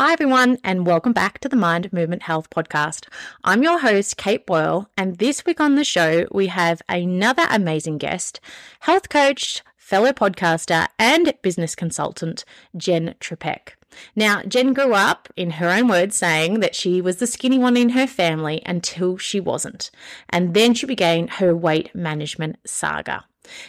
Hi, 0.00 0.12
everyone, 0.12 0.58
and 0.62 0.86
welcome 0.86 1.12
back 1.12 1.40
to 1.40 1.48
the 1.48 1.56
Mind 1.56 1.92
Movement 1.92 2.22
Health 2.22 2.50
Podcast. 2.50 3.08
I'm 3.42 3.64
your 3.64 3.80
host, 3.80 4.16
Kate 4.16 4.46
Boyle, 4.46 4.88
and 4.96 5.18
this 5.18 5.44
week 5.44 5.60
on 5.60 5.74
the 5.74 5.82
show, 5.82 6.28
we 6.30 6.46
have 6.46 6.80
another 6.88 7.42
amazing 7.50 7.98
guest, 7.98 8.38
health 8.78 9.08
coach, 9.08 9.60
fellow 9.76 10.12
podcaster, 10.12 10.86
and 11.00 11.34
business 11.42 11.74
consultant, 11.74 12.44
Jenn 12.76 13.16
Trepeck. 13.18 13.70
Now, 14.14 14.42
Jenn 14.42 14.72
grew 14.72 14.94
up, 14.94 15.32
in 15.34 15.50
her 15.50 15.68
own 15.68 15.88
words, 15.88 16.14
saying 16.14 16.60
that 16.60 16.76
she 16.76 17.00
was 17.00 17.16
the 17.16 17.26
skinny 17.26 17.58
one 17.58 17.76
in 17.76 17.88
her 17.88 18.06
family 18.06 18.62
until 18.64 19.16
she 19.16 19.40
wasn't. 19.40 19.90
And 20.30 20.54
then 20.54 20.74
she 20.74 20.86
began 20.86 21.26
her 21.26 21.56
weight 21.56 21.92
management 21.92 22.58
saga. 22.64 23.24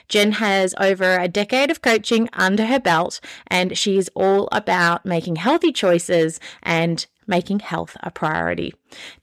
Jenn 0.07 0.33
has 0.33 0.75
over 0.79 1.17
a 1.17 1.27
decade 1.27 1.71
of 1.71 1.81
coaching 1.81 2.29
under 2.33 2.65
her 2.65 2.79
belt, 2.79 3.19
and 3.47 3.77
she 3.77 3.97
is 3.97 4.09
all 4.15 4.49
about 4.51 5.05
making 5.05 5.37
healthy 5.37 5.71
choices 5.71 6.39
and 6.63 7.05
making 7.29 7.59
health 7.59 7.95
a 8.01 8.11
priority. 8.11 8.73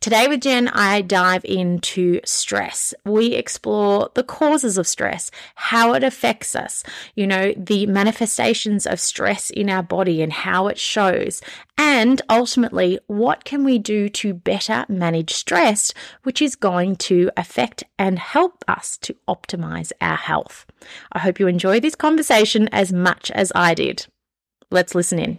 Today 0.01 0.29
with 0.29 0.43
Jenn, 0.43 0.69
I 0.69 1.03
dive 1.03 1.45
into 1.45 2.21
stress. 2.25 2.95
We 3.05 3.35
explore 3.35 4.11
the 4.15 4.23
causes 4.23 4.79
of 4.79 4.87
stress, 4.87 5.31
how 5.57 5.93
it 5.95 6.05
affects 6.05 6.55
us, 6.55 6.85
you 7.15 7.27
know, 7.27 7.53
the 7.57 7.87
manifestations 7.87 8.87
of 8.87 9.01
stress 9.01 9.51
in 9.51 9.69
our 9.69 9.83
body 9.83 10.23
and 10.23 10.33
how 10.33 10.69
it 10.69 10.79
shows, 10.79 11.43
and 11.77 12.23
ultimately, 12.31 12.99
what 13.07 13.45
can 13.45 13.65
we 13.65 13.79
do 13.79 14.09
to 14.09 14.33
better 14.33 14.87
manage 14.89 15.33
stress, 15.33 15.93
which 16.23 16.41
is 16.41 16.55
going 16.55 16.97
to 16.97 17.31
affect 17.37 17.85
and 17.99 18.19
help 18.19 18.65
us 18.69 18.97
to 18.99 19.17
optimize 19.29 19.93
our 20.01 20.17
health. 20.17 20.67
I 21.13 21.19
hope 21.19 21.41
you 21.41 21.49
enjoy 21.49 21.81
this 21.81 21.95
conversation 21.95 22.69
as 22.69 22.93
much 22.93 23.31
as 23.33 23.53
I 23.55 23.75
did. 23.75 24.07
Let's 24.71 24.95
listen 24.95 25.19
in. 25.19 25.39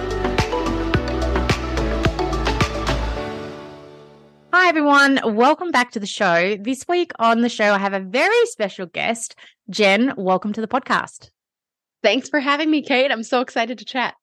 Everyone. 4.91 5.37
Welcome 5.37 5.71
back 5.71 5.91
to 5.91 6.01
the 6.01 6.05
show. 6.05 6.57
This 6.57 6.85
week 6.85 7.13
on 7.17 7.39
the 7.39 7.47
show, 7.47 7.71
I 7.71 7.77
have 7.77 7.93
a 7.93 8.01
very 8.01 8.45
special 8.47 8.87
guest. 8.87 9.37
Jenn, 9.69 10.13
welcome 10.17 10.51
to 10.51 10.59
the 10.59 10.67
podcast. 10.67 11.29
Thanks 12.03 12.27
for 12.27 12.41
having 12.41 12.69
me, 12.69 12.81
Kate. 12.81 13.09
I'm 13.09 13.23
so 13.23 13.39
excited 13.39 13.77
to 13.77 13.85
chat. 13.85 14.15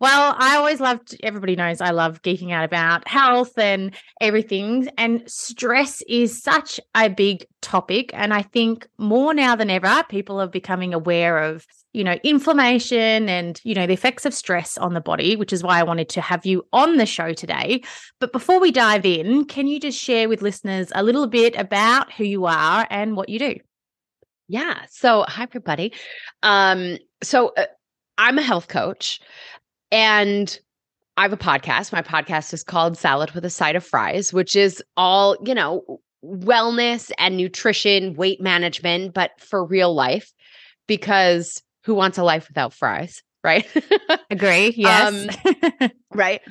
Well, 0.00 0.34
I 0.36 0.56
always 0.56 0.80
loved, 0.80 1.16
everybody 1.22 1.54
knows 1.54 1.80
I 1.80 1.90
love 1.90 2.22
geeking 2.22 2.50
out 2.50 2.64
about 2.64 3.06
health 3.06 3.56
and 3.56 3.94
everything. 4.20 4.88
And 4.98 5.22
stress 5.30 6.02
is 6.08 6.42
such 6.42 6.80
a 6.96 7.08
big 7.08 7.46
topic. 7.62 8.10
And 8.12 8.34
I 8.34 8.42
think 8.42 8.88
more 8.98 9.32
now 9.32 9.54
than 9.54 9.70
ever, 9.70 10.02
people 10.08 10.40
are 10.40 10.48
becoming 10.48 10.92
aware 10.92 11.38
of, 11.38 11.64
you 11.96 12.04
know, 12.04 12.18
inflammation 12.22 13.26
and, 13.28 13.58
you 13.64 13.74
know, 13.74 13.86
the 13.86 13.94
effects 13.94 14.26
of 14.26 14.34
stress 14.34 14.76
on 14.76 14.92
the 14.92 15.00
body, 15.00 15.34
which 15.34 15.50
is 15.50 15.62
why 15.62 15.80
I 15.80 15.82
wanted 15.82 16.10
to 16.10 16.20
have 16.20 16.44
you 16.44 16.62
on 16.74 16.98
the 16.98 17.06
show 17.06 17.32
today. 17.32 17.82
But 18.20 18.32
before 18.32 18.60
we 18.60 18.70
dive 18.70 19.06
in, 19.06 19.46
can 19.46 19.66
you 19.66 19.80
just 19.80 19.98
share 19.98 20.28
with 20.28 20.42
listeners 20.42 20.92
a 20.94 21.02
little 21.02 21.26
bit 21.26 21.56
about 21.56 22.12
who 22.12 22.24
you 22.24 22.44
are 22.44 22.86
and 22.90 23.16
what 23.16 23.30
you 23.30 23.38
do? 23.38 23.54
Yeah. 24.46 24.82
So, 24.90 25.24
hi, 25.26 25.44
everybody. 25.44 25.94
Um, 26.42 26.98
so, 27.22 27.54
uh, 27.56 27.64
I'm 28.18 28.38
a 28.38 28.42
health 28.42 28.68
coach. 28.68 29.18
And 29.90 30.58
I 31.16 31.22
have 31.22 31.32
a 31.32 31.38
podcast. 31.38 31.92
My 31.92 32.02
podcast 32.02 32.52
is 32.52 32.62
called 32.62 32.98
Salad 32.98 33.30
with 33.30 33.44
a 33.46 33.50
Side 33.50 33.74
of 33.74 33.84
Fries, 33.84 34.34
which 34.34 34.54
is 34.54 34.82
all, 34.98 35.36
you 35.42 35.54
know, 35.54 36.00
wellness 36.22 37.10
and 37.16 37.38
nutrition, 37.38 38.14
weight 38.14 38.40
management, 38.40 39.14
but 39.14 39.30
for 39.40 39.64
real 39.64 39.94
life, 39.94 40.30
because 40.86 41.62
who 41.86 41.94
wants 41.94 42.18
a 42.18 42.24
life 42.24 42.48
without 42.48 42.74
fries? 42.74 43.22
Right. 43.44 43.64
Agree. 44.30 44.74
Yes. 44.76 45.36
Um, 45.80 45.90
right. 46.12 46.42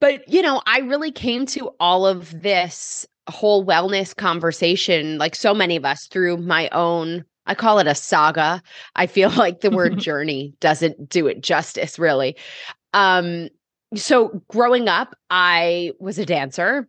But, 0.00 0.28
you 0.28 0.42
know, 0.42 0.60
I 0.66 0.80
really 0.80 1.12
came 1.12 1.46
to 1.46 1.70
all 1.78 2.06
of 2.06 2.42
this 2.42 3.06
whole 3.28 3.64
wellness 3.64 4.14
conversation, 4.14 5.16
like 5.18 5.36
so 5.36 5.54
many 5.54 5.76
of 5.76 5.84
us, 5.84 6.06
through 6.08 6.38
my 6.38 6.68
own 6.70 7.24
I 7.46 7.54
call 7.54 7.78
it 7.78 7.86
a 7.86 7.94
saga. 7.94 8.62
I 8.94 9.06
feel 9.06 9.30
like 9.36 9.62
the 9.62 9.70
word 9.70 9.98
journey 9.98 10.54
doesn't 10.60 11.08
do 11.08 11.26
it 11.26 11.40
justice, 11.40 11.98
really. 11.98 12.36
Um, 12.92 13.48
so 13.94 14.42
growing 14.48 14.86
up, 14.86 15.16
I 15.30 15.92
was 15.98 16.18
a 16.18 16.26
dancer 16.26 16.86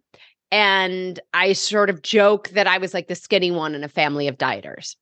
and 0.51 1.19
I 1.33 1.53
sort 1.53 1.89
of 1.89 2.01
joke 2.01 2.49
that 2.49 2.67
I 2.67 2.77
was 2.77 2.93
like 2.93 3.07
the 3.07 3.15
skinny 3.15 3.51
one 3.51 3.73
in 3.73 3.85
a 3.85 3.89
family 3.89 4.27
of 4.27 4.37
dieters. 4.37 4.95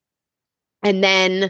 And 0.83 1.03
then 1.03 1.49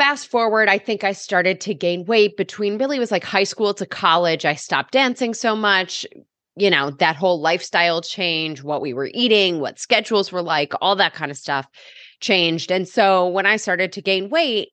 fast 0.00 0.28
forward, 0.28 0.66
I 0.66 0.78
think 0.78 1.04
I 1.04 1.12
started 1.12 1.60
to 1.60 1.74
gain 1.74 2.06
weight 2.06 2.38
between 2.38 2.78
really 2.78 2.98
was 2.98 3.10
like 3.10 3.22
high 3.22 3.44
school 3.44 3.74
to 3.74 3.84
college. 3.84 4.46
I 4.46 4.54
stopped 4.54 4.92
dancing 4.92 5.34
so 5.34 5.54
much, 5.54 6.06
you 6.56 6.70
know, 6.70 6.92
that 6.92 7.16
whole 7.16 7.38
lifestyle 7.38 8.00
change, 8.00 8.62
what 8.62 8.80
we 8.80 8.94
were 8.94 9.10
eating, 9.12 9.60
what 9.60 9.78
schedules 9.78 10.32
were 10.32 10.40
like, 10.40 10.72
all 10.80 10.96
that 10.96 11.12
kind 11.12 11.30
of 11.30 11.36
stuff 11.36 11.66
changed. 12.20 12.72
And 12.72 12.88
so 12.88 13.28
when 13.28 13.44
I 13.44 13.56
started 13.56 13.92
to 13.92 14.00
gain 14.00 14.30
weight, 14.30 14.70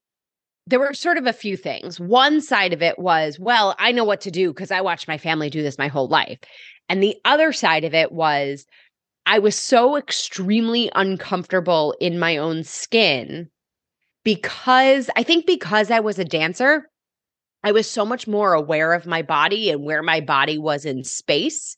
there 0.66 0.80
were 0.80 0.94
sort 0.94 1.18
of 1.18 1.26
a 1.26 1.34
few 1.34 1.58
things. 1.58 2.00
One 2.00 2.40
side 2.40 2.72
of 2.72 2.82
it 2.82 2.98
was, 2.98 3.38
well, 3.38 3.76
I 3.80 3.92
know 3.92 4.06
what 4.06 4.22
to 4.22 4.32
do 4.32 4.54
because 4.54 4.72
I 4.72 4.80
watched 4.80 5.10
my 5.10 5.18
family 5.18 5.50
do 5.50 5.62
this 5.62 5.78
my 5.78 5.90
whole 5.90 6.08
life. 6.08 6.40
And 6.88 7.04
the 7.04 7.18
other 7.26 7.52
side 7.52 7.84
of 7.84 7.94
it 7.94 8.14
was, 8.14 8.66
I 9.26 9.40
was 9.40 9.58
so 9.58 9.98
extremely 9.98 10.90
uncomfortable 10.96 11.98
in 12.00 12.18
my 12.18 12.38
own 12.38 12.64
skin 12.64 13.50
because 14.28 15.10
I 15.16 15.24
think 15.24 15.46
because 15.46 15.90
I 15.90 16.02
was 16.02 16.20
a 16.20 16.26
dancer, 16.26 16.90
I 17.64 17.72
was 17.72 17.90
so 17.90 18.04
much 18.04 18.28
more 18.28 18.54
aware 18.54 18.92
of 18.92 19.06
my 19.06 19.22
body 19.22 19.70
and 19.70 19.86
where 19.86 20.04
my 20.04 20.20
body 20.20 20.58
was 20.58 20.84
in 20.84 21.06
space 21.06 21.78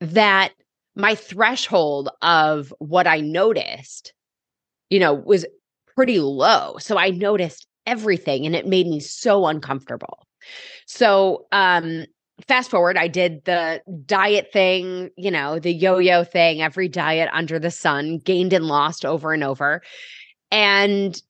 that 0.00 0.52
my 0.96 1.14
threshold 1.14 2.08
of 2.22 2.72
what 2.78 3.06
I 3.06 3.20
noticed 3.20 4.14
you 4.88 4.98
know, 4.98 5.12
was 5.12 5.44
pretty 5.94 6.18
low. 6.18 6.76
So 6.78 6.98
I 6.98 7.10
noticed 7.10 7.66
everything 7.86 8.44
and 8.44 8.54
it 8.54 8.66
made 8.66 8.86
me 8.86 9.00
so 9.00 9.46
uncomfortable. 9.46 10.26
So, 10.86 11.46
um, 11.52 12.06
fast 12.48 12.70
forward, 12.70 12.96
I 12.96 13.06
did 13.06 13.44
the 13.44 13.82
diet 14.06 14.48
thing, 14.50 15.10
you 15.18 15.30
know, 15.30 15.58
the 15.58 15.72
yo 15.72 15.98
yo 15.98 16.24
thing, 16.24 16.62
every 16.62 16.88
diet 16.88 17.28
under 17.34 17.58
the 17.58 17.70
sun, 17.70 18.18
gained 18.18 18.54
and 18.54 18.64
lost 18.64 19.04
over 19.04 19.32
and 19.34 19.44
over. 19.44 19.82
And 20.50 21.20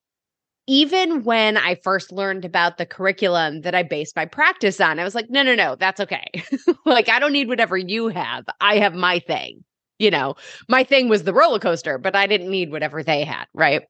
even 0.71 1.25
when 1.25 1.57
I 1.57 1.75
first 1.75 2.13
learned 2.13 2.45
about 2.45 2.79
the 2.79 2.87
curriculum 2.87 3.63
that 3.63 3.75
I 3.75 3.83
based 3.83 4.15
my 4.15 4.25
practice 4.25 4.81
on, 4.81 5.01
I 5.01 5.05
was 5.05 5.15
like, 5.15 5.29
no, 5.29 5.43
no, 5.43 5.55
no, 5.55 5.75
that's 5.75 6.01
okay. 6.01 6.27
like, 6.87 7.09
I 7.09 7.19
don't 7.19 7.33
need 7.33 7.49
whatever 7.49 7.77
you 7.77 8.09
have. 8.09 8.45
I 8.61 8.79
have 8.79 8.95
my 8.95 9.19
thing 9.19 9.65
you 10.01 10.11
know, 10.11 10.35
my 10.67 10.83
thing 10.83 11.09
was 11.09 11.23
the 11.23 11.35
roller 11.35 11.59
coaster, 11.61 11.99
but 11.99 12.17
I 12.17 12.27
didn't 12.27 12.51
need 12.51 12.73
whatever 12.73 13.03
they 13.03 13.23
had, 13.23 13.45
right? 13.53 13.83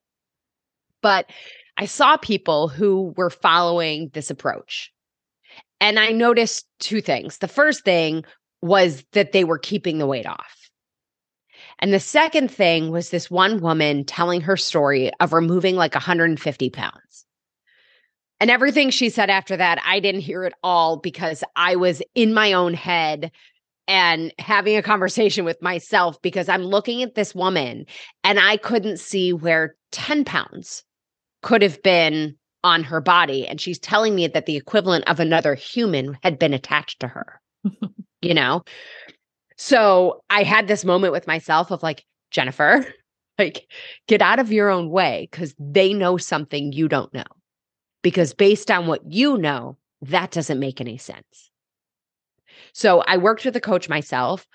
But 1.03 1.31
I 1.79 1.87
saw 1.87 2.17
people 2.17 2.69
who 2.69 3.15
were 3.17 3.31
following 3.31 4.11
this 4.13 4.29
approach. 4.29 4.91
And 5.81 5.99
I 5.99 6.11
noticed 6.11 6.67
two 6.81 7.01
things. 7.01 7.39
The 7.39 7.49
first 7.49 7.85
thing 7.85 8.25
was 8.61 9.05
that 9.13 9.33
they 9.33 9.45
were 9.45 9.59
keeping 9.59 9.99
the 9.99 10.07
weight 10.07 10.27
off. 10.27 10.60
And 11.81 11.93
the 11.93 12.01
second 12.01 12.51
thing 12.51 12.91
was 12.91 13.11
this 13.11 13.31
one 13.31 13.61
woman 13.61 14.05
telling 14.05 14.43
her 14.43 14.57
story 14.57 15.11
of 15.21 15.33
removing 15.33 15.77
like 15.77 15.95
150 15.95 16.71
pounds. 16.71 17.27
And 18.39 18.51
everything 18.51 18.91
she 18.91 19.11
said 19.11 19.29
after 19.29 19.57
that, 19.57 19.83
I 19.85 20.01
didn't 20.01 20.23
hear 20.23 20.45
it 20.45 20.55
all 20.63 20.97
because 20.97 21.45
I 21.57 21.77
was 21.77 22.03
in 22.15 22.33
my 22.33 22.53
own 22.53 22.75
head 22.75 23.31
and 23.87 24.33
having 24.39 24.77
a 24.77 24.83
conversation 24.83 25.45
with 25.45 25.61
myself 25.61 26.21
because 26.23 26.49
I'm 26.49 26.63
looking 26.63 27.03
at 27.03 27.15
this 27.15 27.35
woman 27.35 27.87
and 28.25 28.39
I 28.39 28.57
couldn't 28.57 28.99
see 28.99 29.33
where 29.33 29.75
10 29.93 30.25
pounds 30.25 30.85
could 31.43 31.63
have 31.63 31.83
been 31.83 32.37
on 32.63 32.83
her 32.85 33.01
body. 33.01 33.47
And 33.47 33.61
she's 33.61 33.79
telling 33.79 34.15
me 34.15 34.27
that 34.29 34.47
the 34.47 34.57
equivalent 34.57 35.09
of 35.09 35.21
another 35.21 35.55
human 35.55 36.19
had 36.23 36.39
been 36.39 36.55
attached 36.55 37.01
to 37.01 37.09
her, 37.09 37.41
you 38.23 38.35
know? 38.35 38.63
So 39.63 40.23
I 40.31 40.43
had 40.43 40.69
this 40.69 40.87
moment 40.87 41.13
with 41.13 41.27
myself 41.27 41.71
of 41.71 41.83
like, 41.83 42.07
Jennifer, 42.31 42.83
like, 43.39 43.71
get 44.09 44.23
out 44.23 44.39
of 44.39 44.51
your 44.51 44.71
own 44.71 44.89
way 44.89 45.29
because 45.31 45.55
they 45.59 45.93
know 45.93 46.17
something 46.17 46.73
you 46.73 46.89
don't 46.89 47.13
know. 47.13 47.27
Because 48.01 48.33
based 48.33 48.71
on 48.71 48.87
what 48.87 49.03
you 49.13 49.37
know, 49.37 49.77
that 50.01 50.31
doesn't 50.31 50.59
make 50.59 50.81
any 50.81 50.97
sense. 50.97 51.51
So 52.73 53.05
I 53.07 53.19
worked 53.19 53.45
with 53.45 53.55
a 53.55 53.61
coach 53.61 53.87
myself. 53.87 54.47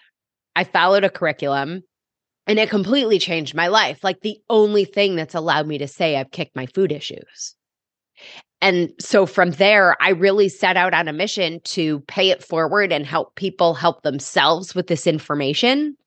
I 0.56 0.64
followed 0.64 1.04
a 1.04 1.12
curriculum. 1.12 1.84
And 2.48 2.58
it 2.58 2.72
completely 2.72 3.20
changed 3.20 3.54
my 3.54 3.68
life. 3.68 4.04
Like 4.04 4.22
the 4.22 4.40
only 4.50 4.86
thing 4.86 5.16
that's 5.16 5.36
allowed 5.36 5.68
me 5.68 5.78
to 5.78 5.88
say 5.88 6.16
I've 6.16 6.32
kicked 6.32 6.56
my 6.56 6.66
food 6.66 6.92
issues. 6.92 7.56
And 8.62 8.92
so 9.00 9.26
from 9.26 9.52
there, 9.52 10.02
I 10.02 10.10
really 10.10 10.50
set 10.50 10.78
out 10.78 10.94
on 10.94 11.08
a 11.08 11.14
mission 11.14 11.60
to 11.66 12.00
pay 12.02 12.30
it 12.30 12.44
forward 12.44 12.92
and 12.92 13.06
help 13.06 13.36
people 13.36 13.74
help 13.74 14.04
themselves 14.04 14.74
with 14.74 14.88
this 14.88 15.06
information 15.06 15.98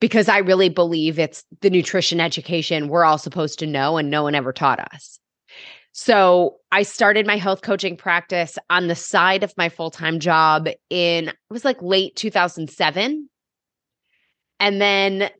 because 0.00 0.28
I 0.28 0.38
really 0.38 0.68
believe 0.68 1.18
it's 1.18 1.44
the 1.60 1.70
nutrition 1.70 2.20
education 2.20 2.88
we're 2.88 3.04
all 3.04 3.18
supposed 3.18 3.58
to 3.60 3.66
know 3.66 3.96
and 3.96 4.10
no 4.10 4.22
one 4.22 4.34
ever 4.34 4.52
taught 4.52 4.80
us. 4.92 5.18
So 5.92 6.58
I 6.70 6.82
started 6.82 7.26
my 7.26 7.36
health 7.36 7.62
coaching 7.62 7.96
practice 7.96 8.56
on 8.70 8.86
the 8.86 8.94
side 8.94 9.42
of 9.42 9.52
my 9.56 9.68
full 9.68 9.90
time 9.90 10.20
job 10.20 10.68
in, 10.90 11.28
it 11.28 11.36
was 11.50 11.64
like 11.64 11.82
late 11.82 12.14
2007. 12.14 13.28
And 14.60 14.80
then 14.80 15.30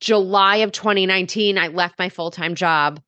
July 0.00 0.56
of 0.56 0.72
2019, 0.72 1.58
I 1.58 1.68
left 1.68 1.98
my 1.98 2.08
full 2.08 2.30
time 2.30 2.54
job, 2.54 3.00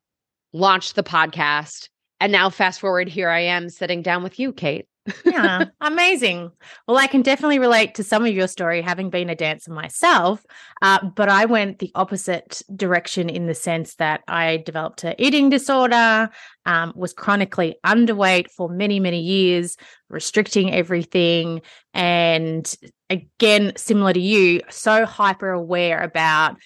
launched 0.53 0.95
the 0.95 1.03
podcast. 1.03 1.89
And 2.23 2.31
now, 2.31 2.49
fast 2.49 2.79
forward, 2.79 3.09
here 3.09 3.29
I 3.29 3.41
am 3.41 3.69
sitting 3.69 4.01
down 4.01 4.23
with 4.23 4.39
you, 4.39 4.53
Kate 4.53 4.87
yeah, 5.25 5.65
amazing. 5.81 6.51
Well, 6.87 6.97
I 6.97 7.07
can 7.07 7.21
definitely 7.21 7.59
relate 7.59 7.95
to 7.95 8.03
some 8.03 8.25
of 8.25 8.33
your 8.33 8.47
story, 8.47 8.81
having 8.81 9.09
been 9.09 9.29
a 9.29 9.35
dancer 9.35 9.71
myself. 9.71 10.43
Uh, 10.81 11.05
but 11.15 11.29
I 11.29 11.45
went 11.45 11.79
the 11.79 11.91
opposite 11.95 12.61
direction 12.75 13.29
in 13.29 13.47
the 13.47 13.55
sense 13.55 13.95
that 13.95 14.21
I 14.27 14.57
developed 14.57 15.03
an 15.03 15.15
eating 15.17 15.49
disorder, 15.49 16.29
um, 16.65 16.93
was 16.95 17.13
chronically 17.13 17.75
underweight 17.85 18.49
for 18.51 18.69
many, 18.69 18.99
many 18.99 19.19
years, 19.19 19.77
restricting 20.09 20.73
everything. 20.73 21.61
And 21.93 22.73
again, 23.09 23.73
similar 23.75 24.13
to 24.13 24.21
you, 24.21 24.61
so 24.69 25.05
hyper 25.05 25.49
aware 25.49 26.01
about 26.01 26.57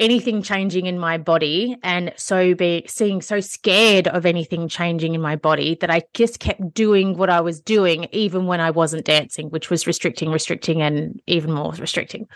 anything 0.00 0.42
changing 0.42 0.86
in 0.86 0.98
my 0.98 1.18
body 1.18 1.76
and 1.82 2.12
so 2.16 2.54
be 2.54 2.84
seeing 2.88 3.20
so 3.20 3.38
scared 3.38 4.08
of 4.08 4.26
anything 4.26 4.66
changing 4.66 5.14
in 5.14 5.20
my 5.20 5.36
body 5.36 5.76
that 5.80 5.90
I 5.90 6.02
just 6.14 6.40
kept 6.40 6.72
doing 6.72 7.16
what 7.16 7.30
I 7.30 7.40
was 7.40 7.60
doing 7.60 8.08
even 8.10 8.46
when 8.46 8.60
I 8.60 8.70
wasn't 8.70 9.04
dancing, 9.04 9.50
which 9.50 9.70
was 9.70 9.86
restricting, 9.86 10.30
restricting, 10.30 10.80
and 10.82 11.20
even 11.26 11.52
more 11.52 11.72
restricting. 11.72 12.26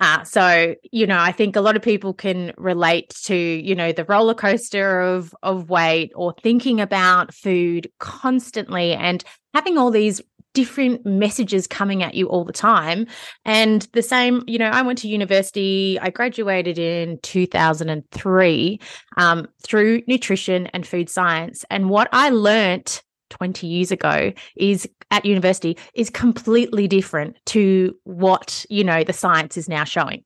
Uh, 0.00 0.24
so 0.24 0.74
you 0.90 1.06
know, 1.06 1.18
I 1.18 1.32
think 1.32 1.54
a 1.54 1.60
lot 1.60 1.76
of 1.76 1.82
people 1.82 2.14
can 2.14 2.52
relate 2.56 3.10
to 3.24 3.36
you 3.36 3.74
know 3.74 3.92
the 3.92 4.04
roller 4.04 4.34
coaster 4.34 5.00
of 5.00 5.34
of 5.42 5.70
weight 5.70 6.12
or 6.14 6.34
thinking 6.42 6.80
about 6.80 7.34
food 7.34 7.90
constantly 7.98 8.94
and 8.94 9.22
having 9.54 9.76
all 9.76 9.90
these 9.90 10.20
different 10.54 11.04
messages 11.06 11.66
coming 11.66 12.02
at 12.02 12.14
you 12.14 12.28
all 12.28 12.44
the 12.44 12.52
time. 12.52 13.06
And 13.44 13.86
the 13.92 14.02
same, 14.02 14.42
you 14.46 14.58
know, 14.58 14.70
I 14.70 14.82
went 14.82 14.98
to 15.00 15.08
university, 15.08 15.98
I 16.00 16.10
graduated 16.10 16.78
in 16.78 17.18
2003 17.22 18.80
um, 19.16 19.46
through 19.62 20.02
nutrition 20.06 20.66
and 20.68 20.86
food 20.86 21.08
science. 21.08 21.64
And 21.70 21.88
what 21.88 22.08
I 22.12 22.30
learnt 22.30 23.02
20 23.30 23.66
years 23.66 23.92
ago 23.92 24.32
is 24.56 24.88
at 25.10 25.24
university 25.24 25.78
is 25.94 26.10
completely 26.10 26.86
different 26.88 27.36
to 27.46 27.94
what, 28.04 28.64
you 28.68 28.84
know, 28.84 29.04
the 29.04 29.12
science 29.12 29.56
is 29.56 29.68
now 29.68 29.84
showing. 29.84 30.24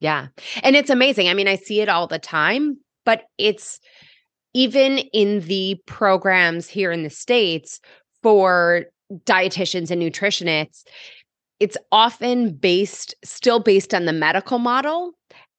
Yeah. 0.00 0.28
And 0.62 0.76
it's 0.76 0.90
amazing. 0.90 1.28
I 1.28 1.34
mean, 1.34 1.48
I 1.48 1.56
see 1.56 1.80
it 1.80 1.88
all 1.88 2.06
the 2.06 2.18
time, 2.18 2.78
but 3.04 3.24
it's 3.36 3.80
even 4.54 4.98
in 4.98 5.40
the 5.40 5.80
programs 5.86 6.68
here 6.68 6.90
in 6.90 7.02
the 7.02 7.10
States 7.10 7.80
for 8.22 8.86
dietitians 9.24 9.90
and 9.90 10.00
nutritionists, 10.00 10.84
it's 11.58 11.76
often 11.92 12.52
based, 12.54 13.14
still 13.22 13.60
based 13.60 13.94
on 13.94 14.06
the 14.06 14.12
medical 14.12 14.58
model 14.58 15.12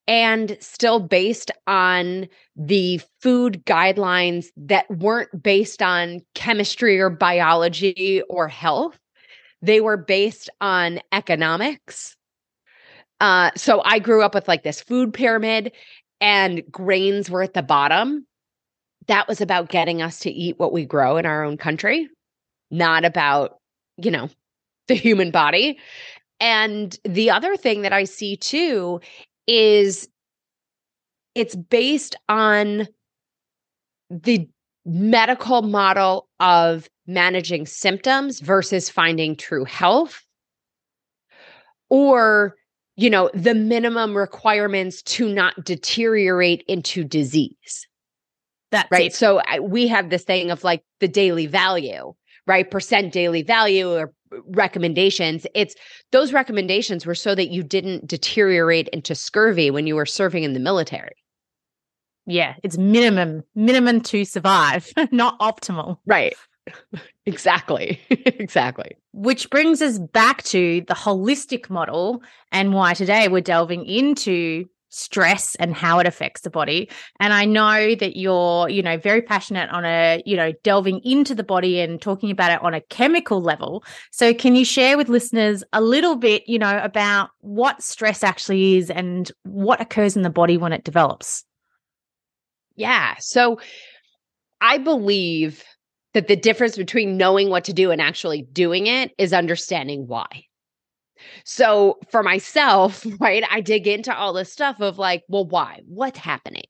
and 0.08 0.58
still 0.60 1.00
based 1.00 1.52
on 1.68 2.28
the 2.56 3.00
food 3.22 3.64
guidelines 3.66 4.48
that 4.58 4.90
weren't 4.90 5.44
based 5.44 5.82
on 5.82 6.20
chemistry 6.34 7.00
or 7.00 7.10
biology 7.10 8.22
or 8.30 8.48
health. 8.48 8.98
They 9.62 9.80
were 9.80 9.98
based 9.98 10.50
on 10.60 11.00
economics. 11.12 12.16
Uh, 13.20 13.52
so 13.56 13.84
I 13.86 14.00
grew 14.00 14.24
up 14.24 14.34
with 14.34 14.48
like 14.48 14.64
this 14.64 14.82
food 14.82 15.14
pyramid, 15.14 15.72
and 16.20 16.64
grains 16.72 17.30
were 17.30 17.44
at 17.44 17.54
the 17.54 17.62
bottom. 17.62 18.26
That 19.08 19.28
was 19.28 19.40
about 19.40 19.70
getting 19.70 20.02
us 20.02 20.20
to 20.20 20.32
eat 20.32 20.58
what 20.58 20.74
we 20.74 20.84
grow 20.86 21.18
in 21.18 21.28
our 21.28 21.44
own 21.44 21.58
country 21.58 22.10
not 22.72 23.06
about, 23.06 23.60
you 23.98 24.12
know, 24.12 24.30
the 24.88 24.96
human 24.96 25.32
body. 25.32 25.78
And 26.40 26.98
the 27.04 27.30
other 27.30 27.56
thing 27.56 27.84
that 27.84 27.94
I 27.94 28.06
see 28.06 28.36
too 28.36 29.00
is 29.48 30.10
it's 31.36 31.56
based 31.56 32.16
on 32.28 32.88
the 34.10 34.50
medical 34.86 35.62
model 35.62 36.28
of 36.40 36.90
managing 37.06 37.66
symptoms 37.66 38.40
versus 38.40 38.90
finding 38.90 39.36
true 39.36 39.66
health 39.66 40.26
or 41.90 42.56
you 42.96 43.10
know 43.10 43.30
the 43.34 43.54
minimum 43.54 44.16
requirements 44.16 45.02
to 45.04 45.32
not 45.32 45.64
deteriorate 45.64 46.64
into 46.68 47.04
disease 47.04 47.88
that 48.72 48.88
right 48.92 49.08
it. 49.08 49.16
so 49.16 49.42
I, 49.48 49.60
we 49.60 49.88
have 49.88 50.10
this 50.10 50.24
thing 50.24 50.52
of 50.52 50.64
like 50.64 50.84
the 51.00 51.08
daily 51.08 51.48
value 51.48 52.14
right? 52.48 52.70
Percent 52.70 53.14
daily 53.14 53.44
value 53.44 53.92
or 53.92 54.14
uh, 54.34 54.38
recommendations. 54.48 55.46
It's 55.54 55.76
those 56.12 56.34
recommendations 56.34 57.06
were 57.06 57.16
so 57.16 57.36
that 57.36 57.50
you 57.50 57.64
didn't 57.64 58.08
deteriorate 58.08 58.88
into 58.90 59.16
scurvy 59.16 59.72
when 59.72 59.88
you 59.88 59.96
were 59.96 60.06
serving 60.06 60.44
in 60.44 60.54
the 60.54 60.60
military. 60.60 61.16
Yeah, 62.28 62.56
it's 62.64 62.78
minimum, 62.78 63.44
minimum 63.56 64.02
to 64.02 64.26
survive, 64.26 64.92
not 65.12 65.40
optimal. 65.40 65.98
Right. 66.06 66.34
exactly. 67.26 68.00
exactly. 68.10 68.96
Which 69.14 69.50
brings 69.50 69.82
us 69.82 70.00
back 70.00 70.44
to 70.44 70.84
the 70.88 70.94
holistic 70.94 71.70
model 71.70 72.22
and 72.52 72.74
why 72.74 72.94
today 72.94 73.28
we're 73.28 73.42
delving 73.42 73.86
into 73.86 74.66
stress 74.92 75.56
and 75.56 75.74
how 75.74 76.00
it 76.00 76.06
affects 76.06 76.42
the 76.42 76.50
body. 76.50 76.90
And 77.20 77.34
i 77.34 77.46
know 77.46 77.96
that 77.96 78.16
you're 78.16 78.70
you 78.70 78.84
know 78.84 78.98
very 78.98 79.22
passionate 79.22 79.70
on 79.72 79.86
a 79.86 80.22
you 80.26 80.38
know 80.38 80.52
delving 80.64 81.00
into 81.04 81.34
the 81.34 81.44
body 81.44 81.80
and 81.80 82.00
talking 82.00 82.30
about 82.30 82.52
it 82.52 82.62
on 82.62 82.74
a 82.74 82.82
chemical 82.82 83.42
level. 83.42 83.84
So 84.12 84.34
can 84.34 84.56
you 84.56 84.66
share 84.66 84.98
with 84.98 85.10
listeners 85.10 85.64
a 85.74 85.82
little 85.82 86.16
bit 86.16 86.44
you 86.48 86.60
know 86.60 86.80
about 86.84 87.32
what 87.40 87.82
stress 87.82 88.24
actually 88.24 88.78
is 88.78 88.92
and 88.92 89.32
what 89.44 89.82
occurs 89.82 90.16
in 90.16 90.22
the 90.22 90.30
body 90.30 90.58
when 90.58 90.74
it 90.74 90.84
develops? 90.84 91.44
Yeah. 92.76 93.16
So 93.20 93.60
i 94.60 94.78
believe 94.78 95.64
that 96.14 96.28
the 96.28 96.36
difference 96.36 96.78
between 96.78 97.18
knowing 97.18 97.50
what 97.50 97.64
to 97.64 97.74
do 97.74 97.90
and 97.90 98.02
actually 98.02 98.44
doing 98.52 98.86
it 98.86 99.12
is 99.18 99.34
understanding 99.34 100.06
why 100.08 100.28
so 101.44 101.98
for 102.10 102.24
myself, 102.24 103.06
right, 103.20 103.44
I 103.50 103.62
dig 103.62 103.88
into 103.88 104.16
all 104.16 104.34
this 104.34 104.52
stuff 104.52 104.80
of 104.80 104.98
like, 104.98 105.24
well, 105.28 105.46
why? 105.46 105.82
What's 105.88 106.20
happening? 106.20 106.66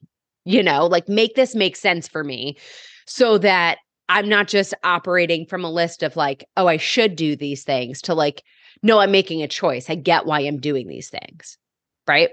You 0.45 0.63
know, 0.63 0.87
like 0.87 1.07
make 1.07 1.35
this 1.35 1.53
make 1.55 1.75
sense 1.75 2.07
for 2.07 2.23
me 2.23 2.57
so 3.05 3.37
that 3.37 3.77
I'm 4.09 4.27
not 4.27 4.47
just 4.47 4.73
operating 4.83 5.45
from 5.45 5.63
a 5.63 5.71
list 5.71 6.03
of 6.03 6.15
like, 6.15 6.43
oh, 6.57 6.67
I 6.67 6.77
should 6.77 7.15
do 7.15 7.35
these 7.35 7.63
things 7.63 8.01
to 8.03 8.13
like, 8.13 8.43
no, 8.83 8.99
I'm 8.99 9.11
making 9.11 9.41
a 9.41 9.47
choice. 9.47 9.89
I 9.89 9.95
get 9.95 10.25
why 10.25 10.41
I'm 10.41 10.59
doing 10.59 10.87
these 10.87 11.09
things. 11.09 11.57
Right. 12.07 12.31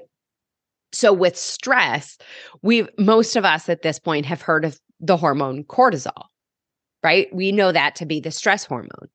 So 0.93 1.13
with 1.13 1.37
stress, 1.37 2.17
we've 2.63 2.89
most 2.99 3.37
of 3.37 3.45
us 3.45 3.69
at 3.69 3.83
this 3.83 3.99
point 3.99 4.27
have 4.27 4.43
heard 4.43 4.65
of 4.65 4.81
the 5.01 5.17
hormone 5.17 5.65
cortisol, 5.65 6.25
right? 7.05 7.33
We 7.33 7.53
know 7.53 7.73
that 7.73 7.95
to 7.97 8.07
be 8.07 8.21
the 8.21 8.31
stress 8.31 8.65
hormone. 8.65 9.09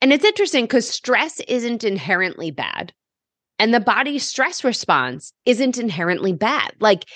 And 0.00 0.12
it's 0.12 0.24
interesting 0.24 0.64
because 0.64 0.88
stress 0.88 1.40
isn't 1.40 1.84
inherently 1.84 2.50
bad. 2.50 2.92
And 3.58 3.74
the 3.74 3.80
body's 3.80 4.26
stress 4.26 4.62
response 4.62 5.32
isn't 5.44 5.78
inherently 5.78 6.32
bad. 6.32 6.72
Like, 6.78 7.06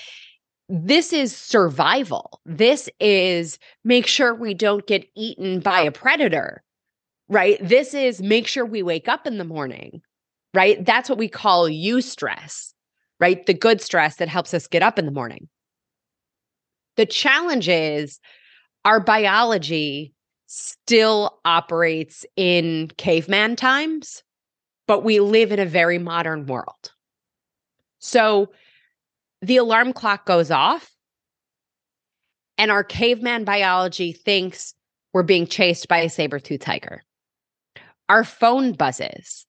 this 0.68 1.12
is 1.12 1.36
survival. 1.36 2.40
This 2.46 2.88
is 2.98 3.58
make 3.84 4.06
sure 4.06 4.34
we 4.34 4.54
don't 4.54 4.86
get 4.86 5.06
eaten 5.14 5.60
by 5.60 5.80
a 5.80 5.92
predator, 5.92 6.62
right? 7.28 7.58
This 7.60 7.94
is 7.94 8.22
make 8.22 8.46
sure 8.46 8.64
we 8.64 8.82
wake 8.82 9.06
up 9.06 9.26
in 9.26 9.38
the 9.38 9.44
morning, 9.44 10.00
right? 10.54 10.84
That's 10.84 11.08
what 11.08 11.18
we 11.18 11.28
call 11.28 11.68
eustress, 11.68 12.72
right? 13.20 13.44
The 13.46 13.54
good 13.54 13.80
stress 13.80 14.16
that 14.16 14.28
helps 14.28 14.54
us 14.54 14.66
get 14.66 14.82
up 14.82 14.98
in 14.98 15.06
the 15.06 15.12
morning. 15.12 15.48
The 16.96 17.06
challenge 17.06 17.68
is 17.68 18.18
our 18.84 18.98
biology 18.98 20.14
still 20.54 21.40
operates 21.44 22.26
in 22.36 22.90
caveman 22.98 23.56
times, 23.56 24.22
but 24.86 25.02
we 25.02 25.18
live 25.20 25.50
in 25.50 25.58
a 25.58 25.64
very 25.64 25.98
modern 25.98 26.46
world. 26.46 26.92
So 28.00 28.50
the 29.40 29.56
alarm 29.56 29.92
clock 29.92 30.26
goes 30.26 30.50
off, 30.50 30.90
and 32.58 32.70
our 32.70 32.84
caveman 32.84 33.44
biology 33.44 34.12
thinks 34.12 34.74
we're 35.14 35.22
being 35.22 35.46
chased 35.46 35.88
by 35.88 35.98
a 35.98 36.10
saber 36.10 36.38
tooth 36.38 36.60
tiger. 36.60 37.02
Our 38.08 38.24
phone 38.24 38.72
buzzes, 38.72 39.46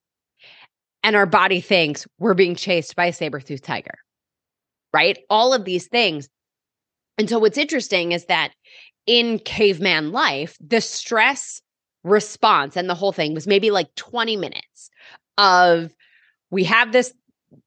and 1.04 1.18
our 1.18 1.26
body 1.26 1.60
thinks 1.60 2.08
we're 2.18 2.34
being 2.34 2.56
chased 2.56 2.96
by 2.96 3.08
a 3.08 3.14
saber-toothed 3.14 3.64
tiger. 3.64 3.96
Right? 4.94 5.20
All 5.30 5.54
of 5.54 5.66
these 5.66 5.88
things. 5.88 6.30
And 7.18 7.28
so 7.28 7.40
what's 7.40 7.58
interesting 7.58 8.14
is 8.14 8.26
that 8.26 8.54
in 9.06 9.40
caveman 9.40 10.12
life, 10.12 10.58
the 10.60 10.82
stress 10.82 11.62
response 12.04 12.76
and 12.76 12.90
the 12.90 12.96
whole 12.96 13.12
thing 13.12 13.34
was 13.34 13.48
maybe 13.48 13.72
like 13.72 13.94
20 13.96 14.36
minutes 14.38 14.90
of 15.38 15.94
we 16.52 16.64
have 16.64 16.92
this, 16.92 17.14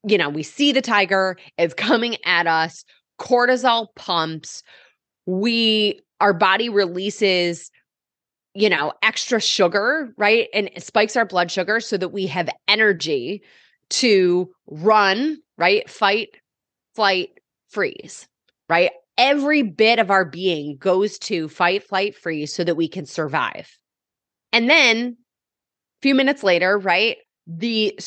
you 0.07 0.17
know, 0.17 0.29
we 0.29 0.43
see 0.43 0.71
the 0.71 0.81
tiger, 0.81 1.37
it's 1.57 1.73
coming 1.73 2.17
at 2.25 2.47
us, 2.47 2.85
cortisol 3.19 3.87
pumps, 3.95 4.63
we, 5.25 5.99
our 6.21 6.33
body 6.33 6.69
releases 6.69 7.71
you 8.57 8.71
know, 8.71 8.91
extra 9.03 9.39
sugar, 9.39 10.11
right? 10.17 10.47
And 10.51 10.71
spikes 10.79 11.15
our 11.15 11.25
blood 11.25 11.51
sugar 11.51 11.79
so 11.79 11.95
that 11.95 12.09
we 12.09 12.25
have 12.25 12.49
energy 12.67 13.43
to 13.91 14.49
run, 14.65 15.37
right? 15.59 15.87
Fight, 15.87 16.29
flight, 16.95 17.29
freeze, 17.69 18.27
right? 18.67 18.89
Every 19.17 19.63
bit 19.63 19.99
of 19.99 20.11
our 20.11 20.25
being 20.25 20.77
goes 20.77 21.17
to 21.19 21.49
fight, 21.49 21.83
flight, 21.83 22.15
freeze 22.15 22.53
so 22.53 22.63
that 22.63 22.75
we 22.75 22.87
can 22.87 23.05
survive. 23.05 23.77
And 24.53 24.69
then 24.69 25.17
a 25.17 26.01
few 26.01 26.15
minutes 26.15 26.43
later, 26.43 26.77
right? 26.77 27.17
The 27.47 27.99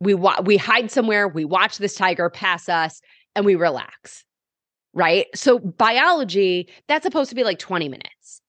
we 0.00 0.14
wa- 0.14 0.42
we 0.42 0.56
hide 0.56 0.90
somewhere, 0.90 1.26
we 1.28 1.44
watch 1.44 1.78
this 1.78 1.94
tiger 1.94 2.30
pass 2.30 2.68
us 2.68 3.00
and 3.34 3.44
we 3.44 3.54
relax. 3.54 4.24
Right? 4.94 5.26
So 5.34 5.58
biology, 5.58 6.68
that's 6.88 7.04
supposed 7.04 7.30
to 7.30 7.36
be 7.36 7.44
like 7.44 7.58
20 7.58 7.88
minutes 7.88 8.42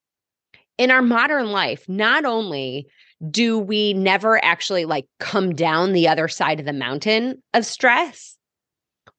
in 0.79 0.91
our 0.91 1.01
modern 1.01 1.51
life, 1.51 1.88
not 1.88 2.25
only 2.25 2.88
do 3.29 3.59
we 3.59 3.93
never 3.93 4.43
actually 4.43 4.86
like 4.86 5.05
come 5.19 5.53
down 5.53 5.91
the 5.91 6.07
other 6.07 6.29
side 6.29 6.59
of 6.59 6.65
the 6.65 6.74
mountain 6.74 7.43
of 7.53 7.65
stress, 7.65 8.38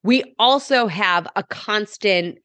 we 0.03 0.25
also 0.39 0.87
have 0.87 1.29
a 1.37 1.43
constant 1.45 2.39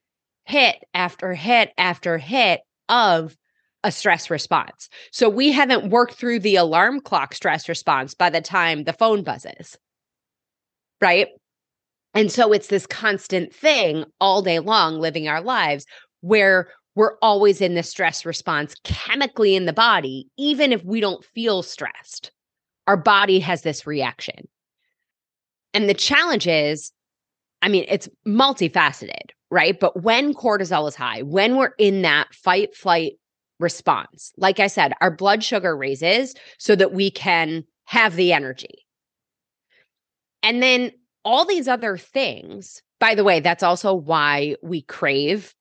hit 0.45 0.77
after 0.93 1.33
hit 1.33 1.71
after 1.77 2.17
hit 2.17 2.61
of 2.89 3.35
a 3.83 3.91
stress 3.91 4.29
response. 4.29 4.89
So 5.11 5.29
we 5.29 5.51
haven't 5.51 5.91
worked 5.91 6.15
through 6.15 6.39
the 6.39 6.55
alarm 6.55 7.01
clock 7.01 7.35
stress 7.35 7.69
response 7.69 8.13
by 8.15 8.29
the 8.29 8.41
time 8.41 8.83
the 8.83 8.93
phone 8.93 9.23
buzzes. 9.23 9.77
Right? 11.01 11.27
And 12.15 12.31
so 12.31 12.53
it's 12.53 12.67
this 12.67 12.87
constant 12.87 13.53
thing 13.53 14.05
all 14.19 14.41
day 14.41 14.59
long 14.59 14.99
living 14.99 15.27
our 15.27 15.41
lives 15.41 15.85
where 16.21 16.69
we're 16.95 17.17
always 17.21 17.61
in 17.61 17.75
the 17.75 17.83
stress 17.83 18.25
response 18.25 18.73
chemically 18.85 19.55
in 19.55 19.65
the 19.65 19.73
body, 19.73 20.29
even 20.37 20.71
if 20.71 20.83
we 20.83 21.01
don't 21.01 21.25
feel 21.25 21.61
stressed. 21.61 22.31
Our 22.87 22.97
body 22.97 23.39
has 23.39 23.63
this 23.63 23.85
reaction. 23.85 24.47
And 25.73 25.89
the 25.89 25.93
challenge 25.93 26.47
is, 26.47 26.93
I 27.61 27.67
mean, 27.67 27.85
it's 27.89 28.07
multifaceted, 28.25 29.31
right? 29.51 29.79
But 29.79 30.03
when 30.03 30.33
cortisol 30.33 30.87
is 30.87 30.95
high, 30.95 31.21
when 31.21 31.55
we're 31.55 31.73
in 31.77 32.01
that 32.03 32.33
fight, 32.33 32.75
flight 32.75 33.13
response, 33.59 34.31
like 34.37 34.59
I 34.59 34.67
said, 34.67 34.93
our 35.01 35.11
blood 35.11 35.43
sugar 35.43 35.75
raises 35.75 36.35
so 36.57 36.75
that 36.75 36.93
we 36.93 37.11
can 37.11 37.63
have 37.85 38.15
the 38.15 38.33
energy. 38.33 38.85
And 40.43 40.61
then 40.61 40.91
all 41.23 41.45
these 41.45 41.67
other 41.67 41.97
things, 41.97 42.81
by 42.99 43.15
the 43.15 43.23
way, 43.23 43.39
that's 43.39 43.63
also 43.63 43.93
why 43.93 44.55
we 44.61 44.81
crave 44.83 45.53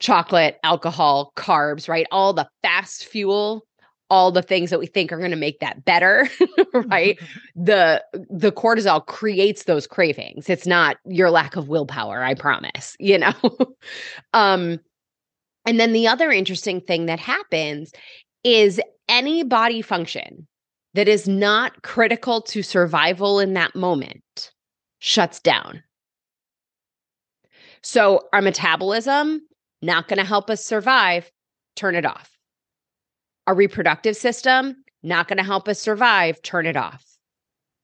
chocolate, 0.00 0.58
alcohol, 0.62 1.32
carbs, 1.36 1.88
right? 1.88 2.06
All 2.10 2.32
the 2.32 2.48
fast 2.62 3.04
fuel, 3.04 3.66
all 4.14 4.30
the 4.30 4.42
things 4.42 4.70
that 4.70 4.78
we 4.78 4.86
think 4.86 5.10
are 5.10 5.18
going 5.18 5.32
to 5.32 5.36
make 5.36 5.58
that 5.58 5.84
better, 5.84 6.28
right? 6.74 7.18
the 7.56 8.02
the 8.30 8.52
cortisol 8.52 9.04
creates 9.04 9.64
those 9.64 9.88
cravings. 9.88 10.48
It's 10.48 10.68
not 10.68 10.98
your 11.04 11.32
lack 11.32 11.56
of 11.56 11.68
willpower, 11.68 12.22
I 12.22 12.34
promise, 12.34 12.96
you 13.00 13.18
know. 13.18 13.34
um 14.32 14.78
and 15.66 15.80
then 15.80 15.92
the 15.92 16.06
other 16.06 16.30
interesting 16.30 16.80
thing 16.80 17.06
that 17.06 17.18
happens 17.18 17.92
is 18.44 18.80
any 19.08 19.42
body 19.42 19.82
function 19.82 20.46
that 20.92 21.08
is 21.08 21.26
not 21.26 21.82
critical 21.82 22.40
to 22.42 22.62
survival 22.62 23.40
in 23.40 23.54
that 23.54 23.74
moment 23.74 24.52
shuts 25.00 25.40
down. 25.40 25.82
So, 27.82 28.28
our 28.32 28.42
metabolism 28.42 29.42
not 29.82 30.06
going 30.08 30.18
to 30.18 30.24
help 30.24 30.50
us 30.50 30.64
survive, 30.64 31.30
turn 31.76 31.96
it 31.96 32.06
off. 32.06 32.33
Our 33.46 33.54
reproductive 33.54 34.16
system, 34.16 34.84
not 35.02 35.28
going 35.28 35.38
to 35.38 35.44
help 35.44 35.68
us 35.68 35.78
survive, 35.78 36.40
turn 36.42 36.66
it 36.66 36.76
off. 36.76 37.04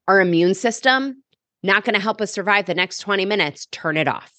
Our 0.09 0.21
immune 0.21 0.55
system, 0.55 1.23
not 1.63 1.85
going 1.85 1.95
to 1.95 2.01
help 2.01 2.21
us 2.21 2.33
survive 2.33 2.67
the 2.67 2.75
next 2.75 2.99
20 2.99 3.25
minutes, 3.27 3.67
turn 3.67 3.97
it 3.97 4.09
off. 4.09 4.33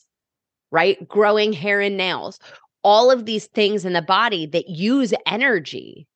Right? 0.71 1.07
Growing 1.07 1.53
hair 1.53 1.81
and 1.81 1.97
nails, 1.97 2.39
all 2.83 3.11
of 3.11 3.25
these 3.25 3.47
things 3.47 3.85
in 3.85 3.93
the 3.93 4.01
body 4.01 4.45
that 4.47 4.69
use 4.69 5.13
energy 5.25 6.07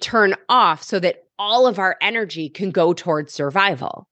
turn 0.00 0.34
off 0.48 0.82
so 0.82 0.98
that 0.98 1.24
all 1.38 1.66
of 1.66 1.78
our 1.78 1.96
energy 2.00 2.48
can 2.48 2.70
go 2.70 2.92
towards 2.92 3.32
survival. 3.32 4.08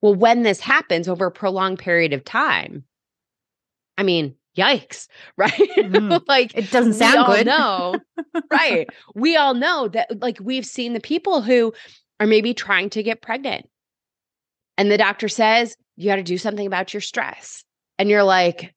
Well, 0.00 0.14
when 0.14 0.42
this 0.42 0.60
happens 0.60 1.08
over 1.08 1.26
a 1.26 1.30
prolonged 1.32 1.78
period 1.78 2.12
of 2.12 2.24
time, 2.24 2.84
I 3.96 4.02
mean, 4.02 4.36
yikes, 4.58 5.08
right? 5.36 5.52
Mm, 5.52 6.22
like 6.28 6.56
it 6.56 6.70
doesn't 6.70 6.94
sound 6.94 7.26
good. 7.26 7.46
No, 7.46 7.96
right. 8.50 8.88
We 9.14 9.36
all 9.36 9.54
know 9.54 9.88
that 9.88 10.20
like 10.20 10.38
we've 10.40 10.66
seen 10.66 10.92
the 10.92 11.00
people 11.00 11.42
who 11.42 11.72
are 12.20 12.26
maybe 12.26 12.54
trying 12.54 12.90
to 12.90 13.02
get 13.02 13.22
pregnant. 13.22 13.68
And 14.76 14.90
the 14.90 14.98
doctor 14.98 15.28
says, 15.28 15.76
you 15.96 16.08
got 16.08 16.16
to 16.16 16.22
do 16.22 16.38
something 16.38 16.66
about 16.66 16.94
your 16.94 17.00
stress. 17.00 17.64
And 17.98 18.08
you're 18.08 18.24
like, 18.24 18.74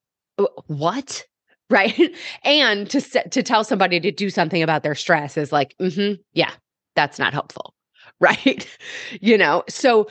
what? 0.68 1.26
Right. 1.72 2.14
and 2.44 2.90
to 2.90 3.00
to 3.00 3.42
tell 3.42 3.64
somebody 3.64 4.02
to 4.02 4.12
do 4.12 4.30
something 4.30 4.62
about 4.62 4.84
their 4.84 4.94
stress 4.94 5.38
is 5.38 5.54
like, 5.54 5.74
mm-hmm, 5.80 6.16
yeah, 6.34 6.52
that's 6.98 7.18
not 7.18 7.32
helpful. 7.32 7.74
Right. 8.20 8.68
you 9.22 9.38
know, 9.38 9.64
so, 9.70 10.10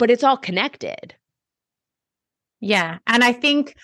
but 0.00 0.10
it's 0.10 0.24
all 0.24 0.36
connected. 0.36 1.14
Yeah. 2.58 2.98
And 3.06 3.22
I 3.22 3.32
think 3.32 3.76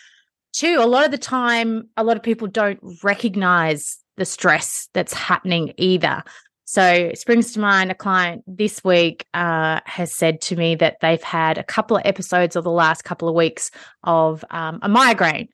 too, 0.52 0.78
a 0.80 0.87
lot 0.87 1.04
of 1.04 1.11
the 1.11 1.19
time, 1.19 1.88
a 1.97 2.04
lot 2.04 2.16
of 2.16 2.23
people 2.23 2.49
don't 2.49 2.80
recognize 3.02 3.99
the 4.16 4.25
stress 4.25 4.88
that's 4.92 5.12
happening 5.12 5.73
either. 5.76 6.23
So 6.64 6.85
it 6.85 7.19
springs 7.19 7.52
to 7.54 7.61
mind 7.61 7.90
a 7.90 7.97
client 7.97 8.45
this 8.47 8.85
week 8.85 9.26
uh, 9.35 9.80
has 9.87 10.14
said 10.14 10.40
to 10.42 10.57
me 10.57 10.76
that 10.76 10.99
they've 11.00 11.21
had 11.21 11.59
a 11.59 11.64
couple 11.64 11.97
of 11.97 12.02
episodes 12.04 12.54
of 12.54 12.62
the 12.62 12.71
last 12.71 13.02
couple 13.02 13.28
of 13.28 13.35
weeks 13.35 13.73
of 14.04 14.45
um, 14.50 14.78
a 14.83 14.88
migraine. 14.88 15.49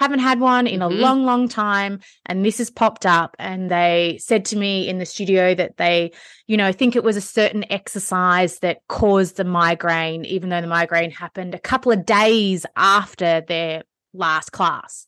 Haven't 0.00 0.20
had 0.20 0.40
one 0.40 0.66
in 0.66 0.80
mm-hmm. 0.80 0.98
a 0.98 1.00
long, 1.00 1.26
long 1.26 1.46
time. 1.46 2.00
And 2.24 2.42
this 2.42 2.56
has 2.56 2.70
popped 2.70 3.04
up. 3.04 3.36
And 3.38 3.70
they 3.70 4.18
said 4.18 4.46
to 4.46 4.56
me 4.56 4.88
in 4.88 4.98
the 4.98 5.04
studio 5.04 5.54
that 5.54 5.76
they, 5.76 6.12
you 6.46 6.56
know, 6.56 6.72
think 6.72 6.96
it 6.96 7.04
was 7.04 7.18
a 7.18 7.20
certain 7.20 7.70
exercise 7.70 8.60
that 8.60 8.78
caused 8.88 9.36
the 9.36 9.44
migraine, 9.44 10.24
even 10.24 10.48
though 10.48 10.62
the 10.62 10.66
migraine 10.66 11.10
happened 11.10 11.54
a 11.54 11.58
couple 11.58 11.92
of 11.92 12.06
days 12.06 12.64
after 12.76 13.42
their 13.42 13.82
last 14.14 14.52
class. 14.52 15.06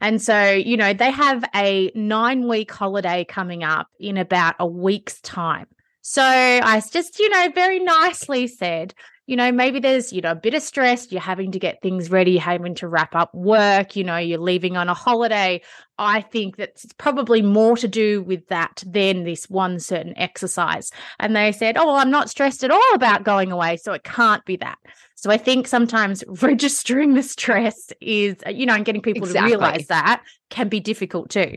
And 0.00 0.20
so, 0.20 0.50
you 0.50 0.76
know, 0.76 0.92
they 0.92 1.10
have 1.10 1.44
a 1.54 1.90
nine 1.94 2.46
week 2.46 2.70
holiday 2.70 3.24
coming 3.24 3.64
up 3.64 3.88
in 3.98 4.16
about 4.16 4.54
a 4.58 4.66
week's 4.66 5.20
time. 5.20 5.66
So 6.02 6.22
I 6.22 6.82
just, 6.90 7.18
you 7.18 7.30
know, 7.30 7.48
very 7.54 7.78
nicely 7.78 8.46
said, 8.46 8.92
you 9.26 9.36
know, 9.36 9.50
maybe 9.50 9.80
there's, 9.80 10.12
you 10.12 10.20
know, 10.20 10.32
a 10.32 10.36
bit 10.36 10.52
of 10.52 10.62
stress. 10.62 11.10
You're 11.10 11.22
having 11.22 11.52
to 11.52 11.58
get 11.58 11.80
things 11.80 12.10
ready, 12.10 12.36
having 12.36 12.74
to 12.76 12.88
wrap 12.88 13.14
up 13.14 13.34
work, 13.34 13.96
you 13.96 14.04
know, 14.04 14.18
you're 14.18 14.38
leaving 14.38 14.76
on 14.76 14.90
a 14.90 14.94
holiday. 14.94 15.62
I 15.98 16.20
think 16.20 16.56
that's 16.56 16.84
probably 16.98 17.40
more 17.40 17.76
to 17.78 17.88
do 17.88 18.22
with 18.22 18.46
that 18.48 18.82
than 18.86 19.24
this 19.24 19.48
one 19.48 19.80
certain 19.80 20.16
exercise. 20.18 20.90
And 21.18 21.34
they 21.34 21.52
said, 21.52 21.78
oh, 21.78 21.86
well, 21.86 21.96
I'm 21.96 22.10
not 22.10 22.28
stressed 22.28 22.64
at 22.64 22.70
all 22.70 22.94
about 22.94 23.24
going 23.24 23.50
away. 23.50 23.78
So 23.78 23.94
it 23.94 24.04
can't 24.04 24.44
be 24.44 24.56
that. 24.56 24.78
So 25.24 25.30
I 25.30 25.38
think 25.38 25.66
sometimes 25.66 26.22
registering 26.42 27.14
the 27.14 27.22
stress 27.22 27.90
is, 28.02 28.36
uh, 28.46 28.50
you 28.50 28.66
know, 28.66 28.74
and 28.74 28.84
getting 28.84 29.00
people 29.00 29.26
exactly. 29.26 29.52
to 29.52 29.56
realize 29.56 29.86
that 29.86 30.22
can 30.50 30.68
be 30.68 30.80
difficult 30.80 31.30
too. 31.30 31.56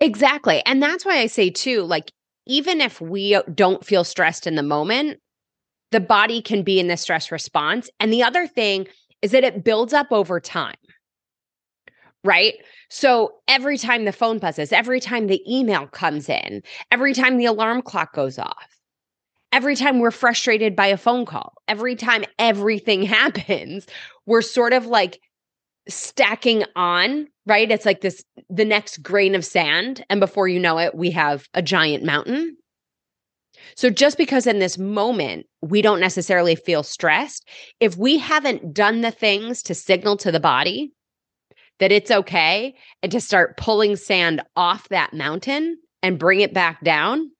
Exactly. 0.00 0.62
And 0.66 0.82
that's 0.82 1.06
why 1.06 1.16
I 1.16 1.28
say, 1.28 1.48
too, 1.48 1.84
like, 1.84 2.12
even 2.46 2.82
if 2.82 3.00
we 3.00 3.40
don't 3.54 3.82
feel 3.82 4.04
stressed 4.04 4.46
in 4.46 4.54
the 4.54 4.62
moment, 4.62 5.18
the 5.92 6.00
body 6.00 6.42
can 6.42 6.62
be 6.62 6.78
in 6.78 6.88
the 6.88 6.98
stress 6.98 7.32
response. 7.32 7.88
And 8.00 8.12
the 8.12 8.22
other 8.22 8.46
thing 8.46 8.86
is 9.22 9.30
that 9.30 9.42
it 9.42 9.64
builds 9.64 9.94
up 9.94 10.08
over 10.10 10.38
time. 10.38 10.76
Right. 12.22 12.56
So 12.90 13.36
every 13.48 13.78
time 13.78 14.04
the 14.04 14.12
phone 14.12 14.40
buzzes, 14.40 14.72
every 14.72 15.00
time 15.00 15.28
the 15.28 15.42
email 15.50 15.86
comes 15.86 16.28
in, 16.28 16.62
every 16.90 17.14
time 17.14 17.38
the 17.38 17.46
alarm 17.46 17.80
clock 17.80 18.12
goes 18.12 18.38
off, 18.38 18.75
every 19.56 19.74
time 19.74 20.00
we're 20.00 20.10
frustrated 20.10 20.76
by 20.76 20.86
a 20.86 20.98
phone 20.98 21.24
call, 21.24 21.54
every 21.66 21.96
time 21.96 22.26
everything 22.38 23.02
happens, 23.20 23.86
we're 24.26 24.42
sort 24.42 24.74
of 24.74 24.84
like 24.84 25.18
stacking 25.88 26.62
on, 26.76 27.26
right? 27.46 27.70
It's 27.70 27.86
like 27.86 28.02
this 28.02 28.22
the 28.50 28.66
next 28.66 29.02
grain 29.02 29.34
of 29.34 29.46
sand. 29.46 30.04
And 30.10 30.20
before 30.20 30.46
you 30.46 30.60
know 30.60 30.78
it, 30.78 30.94
we 30.94 31.10
have 31.12 31.48
a 31.54 31.62
giant 31.62 32.04
mountain. 32.04 32.56
So 33.76 33.88
just 33.88 34.18
because 34.18 34.46
in 34.46 34.58
this 34.58 34.76
moment 34.76 35.46
we 35.62 35.80
don't 35.80 36.00
necessarily 36.00 36.54
feel 36.54 36.82
stressed, 36.82 37.48
if 37.80 37.96
we 37.96 38.18
haven't 38.18 38.74
done 38.74 39.00
the 39.00 39.10
things 39.10 39.62
to 39.62 39.74
signal 39.74 40.18
to 40.18 40.30
the 40.30 40.40
body 40.40 40.92
that 41.78 41.92
it's 41.92 42.10
okay 42.10 42.74
and 43.02 43.10
to 43.10 43.20
start 43.22 43.56
pulling 43.56 43.96
sand 43.96 44.42
off 44.54 44.88
that 44.90 45.14
mountain 45.14 45.78
and 46.02 46.18
bring 46.18 46.40
it 46.40 46.52
back 46.52 46.84
down, 46.84 47.30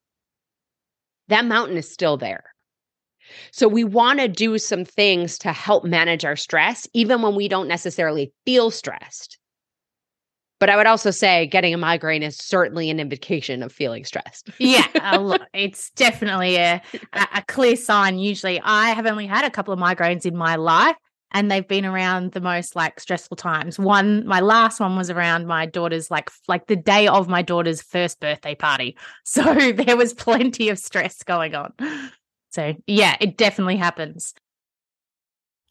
that 1.28 1.44
mountain 1.44 1.76
is 1.76 1.90
still 1.90 2.16
there. 2.16 2.44
So 3.50 3.68
we 3.68 3.84
want 3.84 4.20
to 4.20 4.28
do 4.28 4.58
some 4.58 4.84
things 4.84 5.38
to 5.38 5.52
help 5.52 5.84
manage 5.84 6.24
our 6.24 6.36
stress, 6.36 6.86
even 6.92 7.22
when 7.22 7.34
we 7.34 7.48
don't 7.48 7.68
necessarily 7.68 8.32
feel 8.44 8.70
stressed. 8.70 9.38
But 10.58 10.70
I 10.70 10.76
would 10.76 10.86
also 10.86 11.10
say 11.10 11.46
getting 11.46 11.74
a 11.74 11.76
migraine 11.76 12.22
is 12.22 12.36
certainly 12.36 12.88
an 12.88 12.98
indication 12.98 13.62
of 13.62 13.72
feeling 13.72 14.04
stressed. 14.04 14.50
yeah, 14.58 14.86
it's 15.54 15.90
definitely 15.90 16.56
a, 16.56 16.80
a 17.12 17.42
clear 17.46 17.76
sign. 17.76 18.18
Usually, 18.18 18.60
I 18.62 18.90
have 18.90 19.06
only 19.06 19.26
had 19.26 19.44
a 19.44 19.50
couple 19.50 19.74
of 19.74 19.80
migraines 19.80 20.24
in 20.24 20.34
my 20.34 20.56
life, 20.56 20.96
and 21.32 21.50
they've 21.50 21.66
been 21.66 21.84
around 21.84 22.32
the 22.32 22.40
most 22.40 22.76
like 22.76 23.00
stressful 23.00 23.36
times. 23.36 23.78
One, 23.78 24.26
my 24.26 24.40
last 24.40 24.80
one 24.80 24.96
was 24.96 25.10
around 25.10 25.46
my 25.46 25.66
daughter's 25.66 26.10
like 26.10 26.30
like 26.48 26.66
the 26.66 26.76
day 26.76 27.08
of 27.08 27.28
my 27.28 27.42
daughter's 27.42 27.82
first 27.82 28.20
birthday 28.20 28.54
party. 28.54 28.96
So 29.24 29.72
there 29.72 29.96
was 29.96 30.14
plenty 30.14 30.68
of 30.68 30.78
stress 30.78 31.22
going 31.22 31.54
on. 31.54 31.72
So 32.50 32.74
yeah, 32.86 33.16
it 33.20 33.36
definitely 33.36 33.76
happens. 33.76 34.34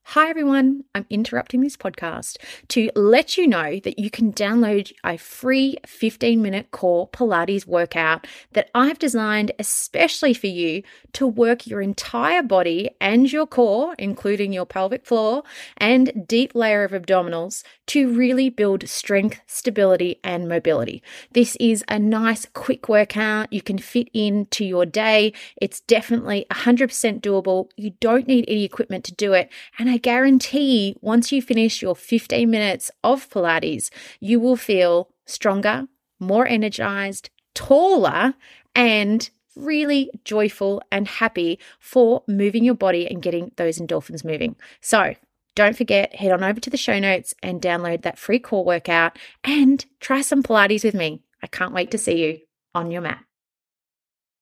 Hi, 0.10 0.30
everyone. 0.30 0.84
I'm 0.94 1.08
interrupting 1.10 1.62
this 1.62 1.76
podcast 1.76 2.38
to 2.68 2.92
let 2.96 3.40
you 3.40 3.48
know 3.48 3.80
that 3.80 3.98
you 3.98 4.12
can 4.12 4.32
download 4.32 4.94
a 5.04 5.18
free 5.18 5.78
15 5.88 6.44
minute 6.44 6.70
core 6.70 7.10
Pilates 7.10 7.66
workout 7.66 8.28
that 8.54 8.70
I've 8.76 9.00
designed 9.00 9.52
especially 9.58 10.36
for 10.36 10.46
you 10.46 10.84
to 11.14 11.26
work 11.26 11.66
your 11.66 11.82
entire 11.82 12.44
body 12.44 12.92
and 13.02 13.30
your 13.30 13.48
core, 13.48 13.96
including 13.98 14.54
your 14.54 14.68
pelvic 14.68 15.08
floor 15.08 15.42
and 15.78 16.28
deep 16.28 16.54
layer 16.54 16.84
of 16.84 16.92
abdominals, 16.92 17.64
to 17.88 18.14
really 18.14 18.52
build 18.52 18.88
strength, 18.88 19.42
stability, 19.48 20.20
and 20.24 20.48
mobility. 20.48 21.02
This 21.32 21.58
is 21.60 21.84
a 21.90 21.98
nice, 21.98 22.46
quick 22.54 22.88
workout 22.88 23.52
you 23.52 23.64
can 23.64 23.80
fit 23.80 24.10
into 24.14 24.66
your 24.66 24.86
day. 24.86 25.34
It's 25.58 25.80
definitely 25.82 26.46
100% 26.52 27.22
doable. 27.22 27.70
You 27.76 27.92
don't 28.00 28.28
need 28.28 28.46
any 28.48 28.64
equipment 28.64 29.04
to 29.06 29.14
do 29.14 29.34
it. 29.34 29.50
And 29.80 29.95
I 29.96 29.98
guarantee 29.98 30.98
once 31.00 31.32
you 31.32 31.42
finish 31.42 31.82
your 31.82 31.96
15 31.96 32.50
minutes 32.50 32.92
of 33.02 33.30
Pilates, 33.30 33.90
you 34.20 34.42
will 34.42 34.58
feel 34.58 35.08
stronger, 35.25 35.88
more 36.20 36.46
energized, 36.46 37.30
taller, 37.54 38.34
and 38.75 39.30
really 39.56 40.12
joyful 40.25 40.82
and 40.92 41.08
happy 41.08 41.60
for 41.80 42.24
moving 42.28 42.66
your 42.66 42.75
body 42.75 43.08
and 43.08 43.22
getting 43.22 43.54
those 43.56 43.80
endorphins 43.80 44.25
moving. 44.25 44.58
So, 44.82 45.16
don't 45.56 45.78
forget, 45.78 46.14
head 46.14 46.34
on 46.34 46.44
over 46.44 46.60
to 46.60 46.70
the 46.70 46.75
show 46.75 47.00
notes 47.00 47.34
and 47.42 47.62
download 47.62 48.02
that 48.02 48.20
free 48.20 48.40
core 48.40 48.66
workout 48.66 49.18
and 49.46 49.86
try 50.02 50.20
some 50.20 50.44
Pilates 50.44 50.84
with 50.84 50.94
me. 50.94 51.22
I 51.42 51.48
can't 51.48 51.74
wait 51.74 51.92
to 51.92 51.98
see 51.98 52.22
you 52.22 52.40
on 52.74 52.92
your 52.92 53.00
mat. 53.00 53.24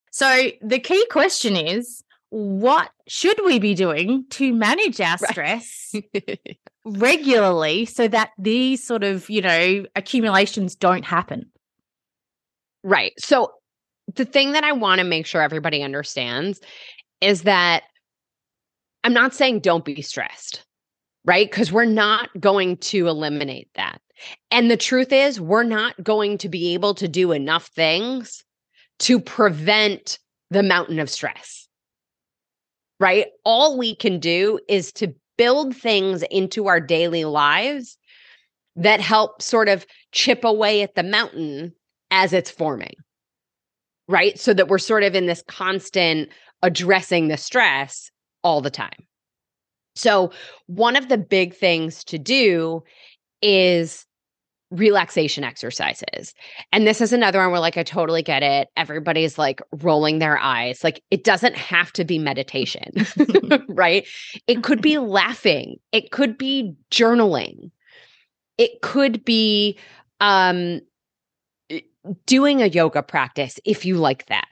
So, 0.10 0.50
the 0.64 0.80
key 0.80 1.06
question 1.12 1.56
is 1.56 2.04
what 2.34 2.90
should 3.08 3.40
we 3.46 3.60
be 3.60 3.76
doing 3.76 4.26
to 4.32 4.56
manage 4.56 5.00
our 5.00 5.20
stress 5.20 5.94
right. 6.16 6.58
regularly 6.84 7.86
so 7.86 8.08
that 8.08 8.32
these 8.40 8.84
sort 8.84 9.04
of, 9.04 9.30
you 9.30 9.40
know, 9.40 9.86
accumulations 9.96 10.74
don't 10.74 11.06
happen? 11.06 11.52
Right. 12.84 13.14
So 13.20 13.52
the 14.16 14.26
thing 14.26 14.54
that 14.54 14.64
I 14.64 14.72
want 14.72 14.98
to 14.98 15.06
make 15.06 15.28
sure 15.28 15.44
everybody 15.44 15.84
understands 15.84 16.60
is 17.22 17.44
that 17.44 17.84
I'm 19.04 19.14
not 19.14 19.36
saying 19.36 19.60
don't 19.60 19.86
be 19.86 20.02
stressed, 20.02 20.66
right? 21.26 21.48
Because 21.48 21.72
we're 21.72 21.86
not 21.86 22.30
going 22.40 22.78
to 22.78 23.10
eliminate 23.10 23.70
that. 23.76 24.02
And 24.50 24.72
the 24.72 24.78
truth 24.78 25.12
is, 25.12 25.40
we're 25.40 25.62
not 25.62 26.04
going 26.04 26.40
to 26.40 26.50
be 26.50 26.74
able 26.74 26.96
to 26.96 27.08
do 27.08 27.32
enough 27.32 27.68
things 27.68 28.44
to 29.00 29.20
prevent 29.20 30.18
the 30.50 30.64
mountain 30.64 30.98
of 30.98 31.12
stress 31.12 31.63
right? 33.04 33.28
All 33.44 33.78
we 33.78 33.98
can 33.98 34.18
do 34.18 34.62
is 34.70 34.94
to 34.94 35.14
build 35.38 35.76
things 35.76 36.24
into 36.32 36.68
our 36.68 36.80
daily 36.80 37.26
lives 37.26 37.98
that 38.78 39.02
help 39.02 39.42
sort 39.42 39.68
of 39.68 39.86
chip 40.14 40.46
away 40.46 40.82
at 40.82 40.96
the 40.96 41.04
mountain 41.04 41.74
as 42.12 42.32
it's 42.32 42.50
forming, 42.50 42.96
right? 44.08 44.40
So 44.40 44.54
that 44.54 44.70
we're 44.70 44.78
sort 44.78 45.04
of 45.04 45.16
in 45.16 45.26
this 45.26 45.44
constant 45.50 46.30
addressing 46.62 47.28
the 47.28 47.36
stress 47.36 48.10
all 48.42 48.62
the 48.62 48.72
time. 48.72 49.06
So, 49.98 50.32
one 50.68 50.96
of 50.96 51.10
the 51.10 51.18
big 51.18 51.54
things 51.54 52.06
to 52.06 52.18
do 52.18 52.84
is 53.42 54.06
relaxation 54.74 55.44
exercises. 55.44 56.34
And 56.72 56.88
this 56.88 57.00
is 57.00 57.14
another 57.14 57.40
one 57.40 57.52
where, 57.52 57.60
like, 57.60 57.78
I 57.78 57.84
totally 57.84 58.24
get 58.24 58.42
it. 58.44 58.70
Everybody's 58.76 59.38
like 59.38 59.62
rolling 59.72 60.20
their 60.20 60.38
eyes. 60.38 60.84
Like, 60.84 61.04
it 61.12 61.24
doesn't 61.24 61.56
have 61.56 61.94
to 61.94 62.04
be 62.04 62.18
meditation, 62.18 62.92
right? 63.70 64.08
It 64.48 64.64
could 64.64 64.82
be 64.82 64.98
laughing, 64.98 65.78
it 65.92 66.12
could 66.12 66.38
be 66.38 66.76
journaling, 66.92 67.72
it 68.58 68.82
could 68.82 69.24
be 69.24 69.78
um, 70.20 70.82
doing 72.26 72.62
a 72.62 72.68
yoga 72.68 73.04
practice 73.04 73.60
if 73.66 73.86
you 73.86 73.98
like 73.98 74.26
that, 74.26 74.48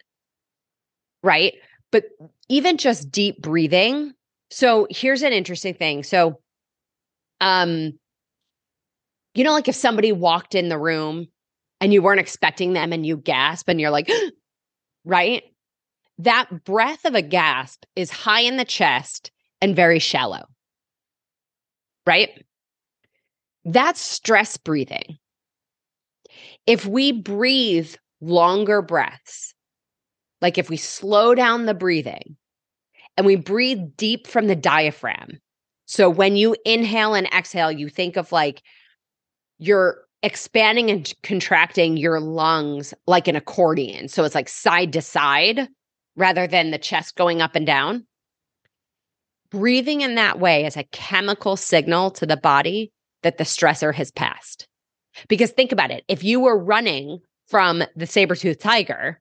right? 1.23 1.55
But 1.91 2.05
even 2.47 2.77
just 2.77 3.11
deep 3.11 3.41
breathing. 3.41 4.13
So, 4.51 4.87
here's 4.89 5.23
an 5.23 5.33
interesting 5.33 5.73
thing. 5.73 6.03
So, 6.03 6.39
um, 7.39 7.93
you 9.33 9.43
know, 9.43 9.53
like 9.53 9.67
if 9.67 9.75
somebody 9.75 10.11
walked 10.11 10.55
in 10.55 10.69
the 10.69 10.77
room 10.77 11.27
and 11.79 11.93
you 11.93 12.01
weren't 12.01 12.19
expecting 12.19 12.73
them 12.73 12.93
and 12.93 13.05
you 13.05 13.17
gasp 13.17 13.67
and 13.69 13.79
you're 13.79 13.89
like, 13.89 14.09
right? 15.05 15.43
That 16.19 16.63
breath 16.63 17.05
of 17.05 17.15
a 17.15 17.21
gasp 17.21 17.83
is 17.95 18.11
high 18.11 18.41
in 18.41 18.57
the 18.57 18.65
chest 18.65 19.31
and 19.61 19.75
very 19.75 19.99
shallow, 19.99 20.45
right? 22.05 22.29
That's 23.63 23.99
stress 23.99 24.57
breathing. 24.57 25.17
If 26.67 26.85
we 26.85 27.11
breathe 27.11 27.95
longer 28.19 28.81
breaths, 28.81 29.53
like 30.41 30.57
if 30.57 30.69
we 30.69 30.77
slow 30.77 31.35
down 31.35 31.65
the 31.65 31.73
breathing 31.73 32.35
and 33.17 33.25
we 33.25 33.35
breathe 33.35 33.79
deep 33.97 34.27
from 34.27 34.47
the 34.47 34.55
diaphragm. 34.55 35.39
So 35.85 36.09
when 36.09 36.35
you 36.35 36.55
inhale 36.65 37.13
and 37.13 37.27
exhale, 37.27 37.71
you 37.71 37.89
think 37.89 38.15
of 38.15 38.31
like 38.31 38.61
you're 39.61 40.03
expanding 40.23 40.89
and 40.89 41.13
contracting 41.21 41.95
your 41.95 42.19
lungs 42.19 42.93
like 43.05 43.27
an 43.27 43.35
accordion. 43.35 44.07
So 44.07 44.23
it's 44.23 44.35
like 44.35 44.49
side 44.49 44.91
to 44.93 45.01
side 45.01 45.69
rather 46.15 46.47
than 46.47 46.71
the 46.71 46.77
chest 46.77 47.15
going 47.15 47.41
up 47.41 47.55
and 47.55 47.65
down. 47.65 48.05
Breathing 49.51 50.01
in 50.01 50.15
that 50.15 50.39
way 50.39 50.65
is 50.65 50.77
a 50.77 50.83
chemical 50.85 51.55
signal 51.55 52.09
to 52.11 52.25
the 52.25 52.37
body 52.37 52.91
that 53.21 53.37
the 53.37 53.43
stressor 53.43 53.93
has 53.93 54.11
passed. 54.11 54.67
Because 55.27 55.51
think 55.51 55.71
about 55.71 55.91
it 55.91 56.03
if 56.07 56.23
you 56.23 56.39
were 56.39 56.57
running 56.57 57.19
from 57.47 57.83
the 57.95 58.07
saber 58.07 58.35
tooth 58.35 58.59
tiger, 58.59 59.19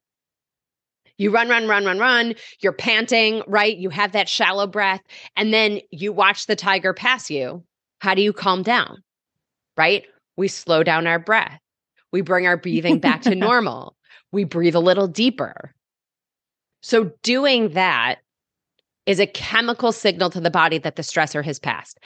you 1.19 1.31
run, 1.31 1.51
run, 1.51 1.69
run, 1.69 1.85
run, 1.85 1.99
run, 1.99 2.35
you're 2.61 2.73
panting, 2.73 3.43
right? 3.47 3.77
You 3.77 3.91
have 3.91 4.13
that 4.13 4.29
shallow 4.29 4.67
breath, 4.67 5.03
and 5.37 5.53
then 5.53 5.81
you 5.91 6.15
watch 6.15 6.47
the 6.47 6.57
tiger 6.57 6.95
pass 6.95 7.31
you. 7.31 7.63
How 7.99 8.15
do 8.15 8.23
you 8.23 8.33
calm 8.33 8.63
down? 8.63 9.03
Right? 9.77 10.07
We 10.41 10.49
slow 10.49 10.83
down 10.83 11.07
our 11.07 11.19
breath. 11.19 11.61
We 12.13 12.23
bring 12.23 12.47
our 12.47 12.57
breathing 12.57 12.99
back 12.99 13.21
to 13.23 13.35
normal. 13.35 13.95
We 14.33 14.45
breathe 14.45 14.75
a 14.75 14.81
little 14.81 15.07
deeper. 15.07 15.75
So, 16.81 17.13
doing 17.23 17.75
that 17.75 18.21
is 19.05 19.21
a 19.21 19.27
chemical 19.27 19.93
signal 19.93 20.31
to 20.31 20.41
the 20.41 20.51
body 20.51 20.79
that 20.79 20.97
the 20.97 21.03
stressor 21.03 21.45
has 21.45 21.59
passed. 21.59 21.99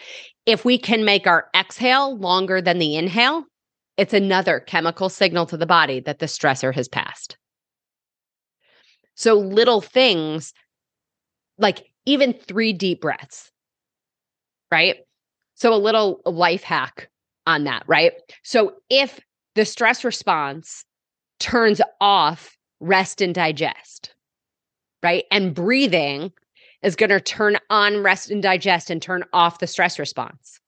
If 0.46 0.64
we 0.64 0.78
can 0.78 1.04
make 1.04 1.28
our 1.28 1.48
exhale 1.54 2.18
longer 2.18 2.60
than 2.60 2.80
the 2.80 2.96
inhale, 2.96 3.44
it's 3.96 4.12
another 4.12 4.58
chemical 4.58 5.08
signal 5.08 5.46
to 5.46 5.56
the 5.56 5.64
body 5.64 6.00
that 6.00 6.18
the 6.18 6.26
stressor 6.26 6.74
has 6.74 6.88
passed. 6.88 7.36
So, 9.14 9.34
little 9.34 9.80
things 9.80 10.52
like 11.56 11.86
even 12.04 12.32
three 12.32 12.72
deep 12.72 13.00
breaths, 13.00 13.52
right? 14.72 14.96
So, 15.54 15.72
a 15.72 15.76
little 15.76 16.20
life 16.26 16.64
hack 16.64 17.10
on 17.46 17.64
that, 17.64 17.84
right? 17.86 18.12
So 18.42 18.74
if 18.90 19.20
the 19.54 19.64
stress 19.64 20.04
response 20.04 20.84
turns 21.40 21.80
off 22.00 22.56
rest 22.80 23.20
and 23.20 23.34
digest, 23.34 24.14
right? 25.02 25.24
And 25.30 25.54
breathing 25.54 26.32
is 26.82 26.96
going 26.96 27.10
to 27.10 27.20
turn 27.20 27.58
on 27.70 28.02
rest 28.02 28.30
and 28.30 28.42
digest 28.42 28.90
and 28.90 29.00
turn 29.00 29.24
off 29.32 29.58
the 29.58 29.66
stress 29.66 29.98
response. 29.98 30.60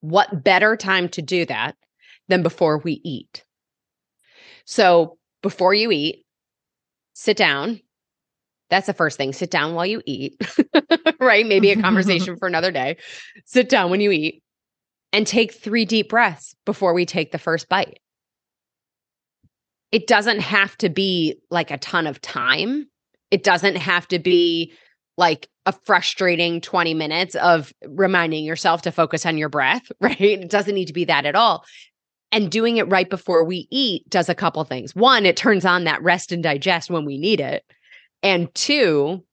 What 0.00 0.42
better 0.44 0.76
time 0.76 1.08
to 1.10 1.22
do 1.22 1.44
that 1.46 1.76
than 2.28 2.42
before 2.42 2.78
we 2.78 3.00
eat? 3.04 3.44
So, 4.64 5.18
before 5.42 5.74
you 5.74 5.90
eat, 5.90 6.24
sit 7.14 7.36
down, 7.36 7.80
That's 8.70 8.86
the 8.86 8.94
first 8.94 9.16
thing. 9.18 9.32
Sit 9.32 9.50
down 9.50 9.74
while 9.74 9.86
you 9.86 10.02
eat, 10.06 10.40
right? 11.20 11.46
Maybe 11.46 11.70
a 11.72 11.76
conversation 11.82 12.36
for 12.36 12.48
another 12.48 12.70
day. 12.72 12.98
Sit 13.44 13.68
down 13.68 13.90
when 13.90 14.00
you 14.00 14.10
eat 14.12 14.42
and 15.12 15.26
take 15.26 15.52
three 15.52 15.84
deep 15.84 16.08
breaths 16.08 16.54
before 16.64 16.94
we 16.94 17.04
take 17.04 17.32
the 17.32 17.38
first 17.38 17.68
bite. 17.68 18.00
It 19.92 20.06
doesn't 20.06 20.40
have 20.40 20.76
to 20.78 20.88
be 20.88 21.40
like 21.50 21.70
a 21.70 21.78
ton 21.78 22.06
of 22.06 22.20
time. 22.20 22.86
It 23.30 23.42
doesn't 23.42 23.76
have 23.76 24.06
to 24.08 24.18
be 24.18 24.72
like 25.16 25.48
a 25.66 25.72
frustrating 25.72 26.60
20 26.60 26.94
minutes 26.94 27.34
of 27.36 27.72
reminding 27.86 28.44
yourself 28.44 28.82
to 28.82 28.92
focus 28.92 29.26
on 29.26 29.36
your 29.36 29.48
breath, 29.48 29.90
right? 30.00 30.20
It 30.20 30.50
doesn't 30.50 30.74
need 30.74 30.86
to 30.86 30.92
be 30.92 31.04
that 31.06 31.26
at 31.26 31.34
all. 31.34 31.64
And 32.32 32.50
doing 32.50 32.76
it 32.76 32.88
right 32.88 33.10
before 33.10 33.44
we 33.44 33.66
eat 33.70 34.08
does 34.08 34.28
a 34.28 34.36
couple 34.36 34.62
things. 34.62 34.94
One, 34.94 35.26
it 35.26 35.36
turns 35.36 35.64
on 35.64 35.84
that 35.84 36.02
rest 36.02 36.30
and 36.30 36.42
digest 36.42 36.88
when 36.88 37.04
we 37.04 37.18
need 37.18 37.40
it. 37.40 37.64
And 38.22 38.54
two, 38.54 39.24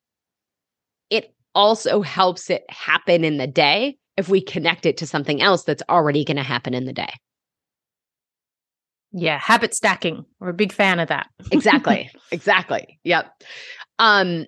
it 1.11 1.33
also 1.53 2.01
helps 2.01 2.49
it 2.49 2.65
happen 2.69 3.23
in 3.23 3.37
the 3.37 3.45
day 3.45 3.97
if 4.17 4.27
we 4.27 4.41
connect 4.41 4.85
it 4.85 4.97
to 4.97 5.07
something 5.07 5.41
else 5.41 5.63
that's 5.63 5.83
already 5.87 6.25
going 6.25 6.37
to 6.37 6.43
happen 6.43 6.73
in 6.73 6.85
the 6.85 6.93
day. 6.93 7.13
Yeah, 9.11 9.39
habit 9.39 9.73
stacking. 9.73 10.25
We're 10.39 10.49
a 10.49 10.53
big 10.53 10.73
fan 10.73 10.99
of 10.99 11.07
that. 11.07 11.27
exactly. 11.51 12.09
Exactly. 12.31 12.99
Yep. 13.05 13.31
Um 13.99 14.45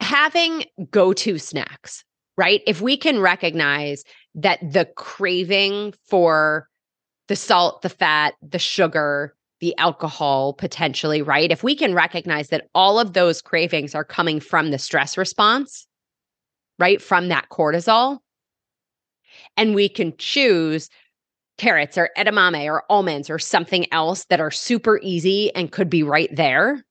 having 0.00 0.64
go-to 0.90 1.38
snacks, 1.38 2.02
right? 2.38 2.62
If 2.66 2.80
we 2.80 2.96
can 2.96 3.20
recognize 3.20 4.02
that 4.34 4.58
the 4.62 4.88
craving 4.96 5.92
for 6.08 6.66
the 7.28 7.36
salt, 7.36 7.82
the 7.82 7.90
fat, 7.90 8.34
the 8.40 8.58
sugar, 8.58 9.36
the 9.60 9.76
alcohol 9.76 10.54
potentially, 10.54 11.20
right? 11.20 11.52
If 11.52 11.62
we 11.62 11.76
can 11.76 11.94
recognize 11.94 12.48
that 12.48 12.68
all 12.74 12.98
of 12.98 13.12
those 13.12 13.42
cravings 13.42 13.94
are 13.94 14.04
coming 14.04 14.40
from 14.40 14.70
the 14.70 14.78
stress 14.78 15.18
response, 15.18 15.86
right? 16.78 17.02
From 17.02 17.28
that 17.28 17.50
cortisol, 17.50 18.20
and 19.56 19.74
we 19.74 19.88
can 19.88 20.16
choose 20.16 20.88
carrots 21.58 21.98
or 21.98 22.10
edamame 22.16 22.64
or 22.64 22.84
almonds 22.88 23.28
or 23.28 23.38
something 23.38 23.86
else 23.92 24.24
that 24.30 24.40
are 24.40 24.50
super 24.50 24.98
easy 25.02 25.54
and 25.54 25.72
could 25.72 25.90
be 25.90 26.02
right 26.02 26.34
there, 26.34 26.82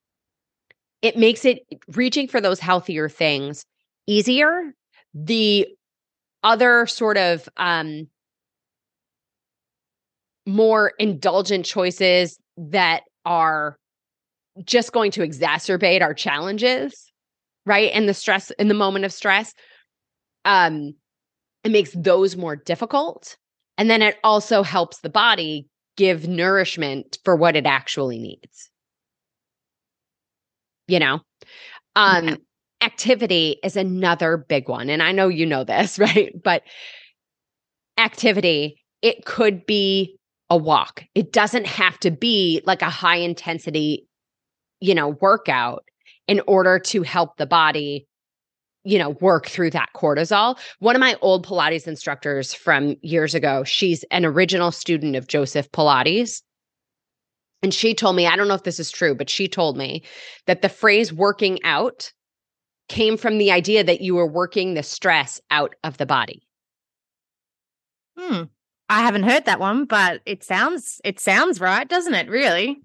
it 1.02 1.18
makes 1.18 1.44
it 1.46 1.64
reaching 1.96 2.28
for 2.28 2.40
those 2.40 2.60
healthier 2.60 3.10
things 3.10 3.66
easier. 4.06 4.74
The 5.14 5.68
other 6.44 6.86
sort 6.86 7.18
of 7.18 7.50
um, 7.58 8.08
more 10.46 10.94
indulgent 11.00 11.66
choices 11.66 12.38
that 12.58 13.04
are 13.26 13.78
just 14.66 14.92
going 14.92 15.12
to 15.12 15.22
exacerbate 15.22 16.02
our 16.02 16.14
challenges, 16.14 17.12
right? 17.66 17.92
And 17.94 18.10
the 18.10 18.14
stress 18.14 18.52
in 18.52 18.68
the 18.68 18.74
moment 18.74 19.06
of 19.06 19.14
stress. 19.14 19.54
Um, 20.46 20.96
it 21.64 21.72
makes 21.72 21.92
those 21.94 22.36
more 22.36 22.56
difficult. 22.56 23.38
And 23.78 23.90
then 23.90 24.02
it 24.02 24.18
also 24.24 24.64
helps 24.64 25.00
the 25.00 25.10
body 25.10 25.68
give 25.98 26.28
nourishment 26.28 27.18
for 27.24 27.36
what 27.36 27.56
it 27.56 27.66
actually 27.66 28.20
needs. 28.20 28.70
You 30.88 31.00
know? 31.00 31.20
Um 31.96 32.28
yeah. 32.30 32.36
activity 32.82 33.58
is 33.64 33.76
another 33.76 34.38
big 34.38 34.70
one 34.70 34.90
and 34.90 35.04
I 35.04 35.12
know 35.12 35.28
you 35.28 35.46
know 35.46 35.64
this, 35.64 36.00
right? 36.00 36.34
But 36.42 36.64
activity, 37.98 38.84
it 39.02 39.26
could 39.26 39.66
be 39.66 40.18
a 40.50 40.58
walk. 40.58 41.04
It 41.16 41.32
doesn't 41.32 41.68
have 41.68 42.00
to 42.00 42.12
be 42.12 42.62
like 42.66 42.82
a 42.82 42.90
high 42.90 43.18
intensity, 43.18 44.08
you 44.80 44.96
know, 44.96 45.10
workout 45.10 45.84
in 46.28 46.42
order 46.48 46.80
to 46.80 47.04
help 47.04 47.38
the 47.38 47.46
body 47.46 48.08
you 48.84 48.98
know, 48.98 49.10
work 49.22 49.48
through 49.48 49.72
that 49.72 49.90
cortisol. 49.96 50.58
One 50.80 50.96
of 50.96 51.00
my 51.00 51.16
old 51.22 51.46
Pilates 51.46 51.88
instructors 51.88 52.54
from 52.54 52.96
years 53.02 53.36
ago, 53.36 53.64
she's 53.64 54.04
an 54.12 54.26
original 54.26 54.72
student 54.72 55.16
of 55.16 55.28
Joseph 55.28 55.72
Pilates. 55.72 56.42
And 57.62 57.74
she 57.74 57.94
told 57.94 58.16
me, 58.16 58.26
I 58.26 58.38
don't 58.38 58.48
know 58.48 58.54
if 58.54 58.64
this 58.64 58.80
is 58.80 58.90
true, 58.90 59.14
but 59.14 59.30
she 59.30 59.48
told 59.48 59.78
me 59.78 60.04
that 60.48 60.62
the 60.62 60.70
phrase 60.70 61.12
working 61.12 61.60
out 61.64 62.14
came 62.88 63.18
from 63.18 63.38
the 63.38 63.52
idea 63.52 63.84
that 63.84 64.02
you 64.02 64.16
were 64.16 64.28
working 64.28 64.74
the 64.74 64.84
stress 64.84 65.42
out 65.52 65.76
of 65.84 65.98
the 65.98 66.06
body. 66.06 66.42
Hmm. 68.18 68.44
I 68.90 69.02
haven't 69.02 69.24
heard 69.24 69.46
that 69.46 69.60
one, 69.60 69.86
but 69.86 70.22
it 70.26 70.44
sounds 70.44 71.00
it 71.04 71.20
sounds 71.20 71.62
right, 71.62 71.88
doesn't 71.88 72.16
it? 72.16 72.28
Really? 72.28 72.82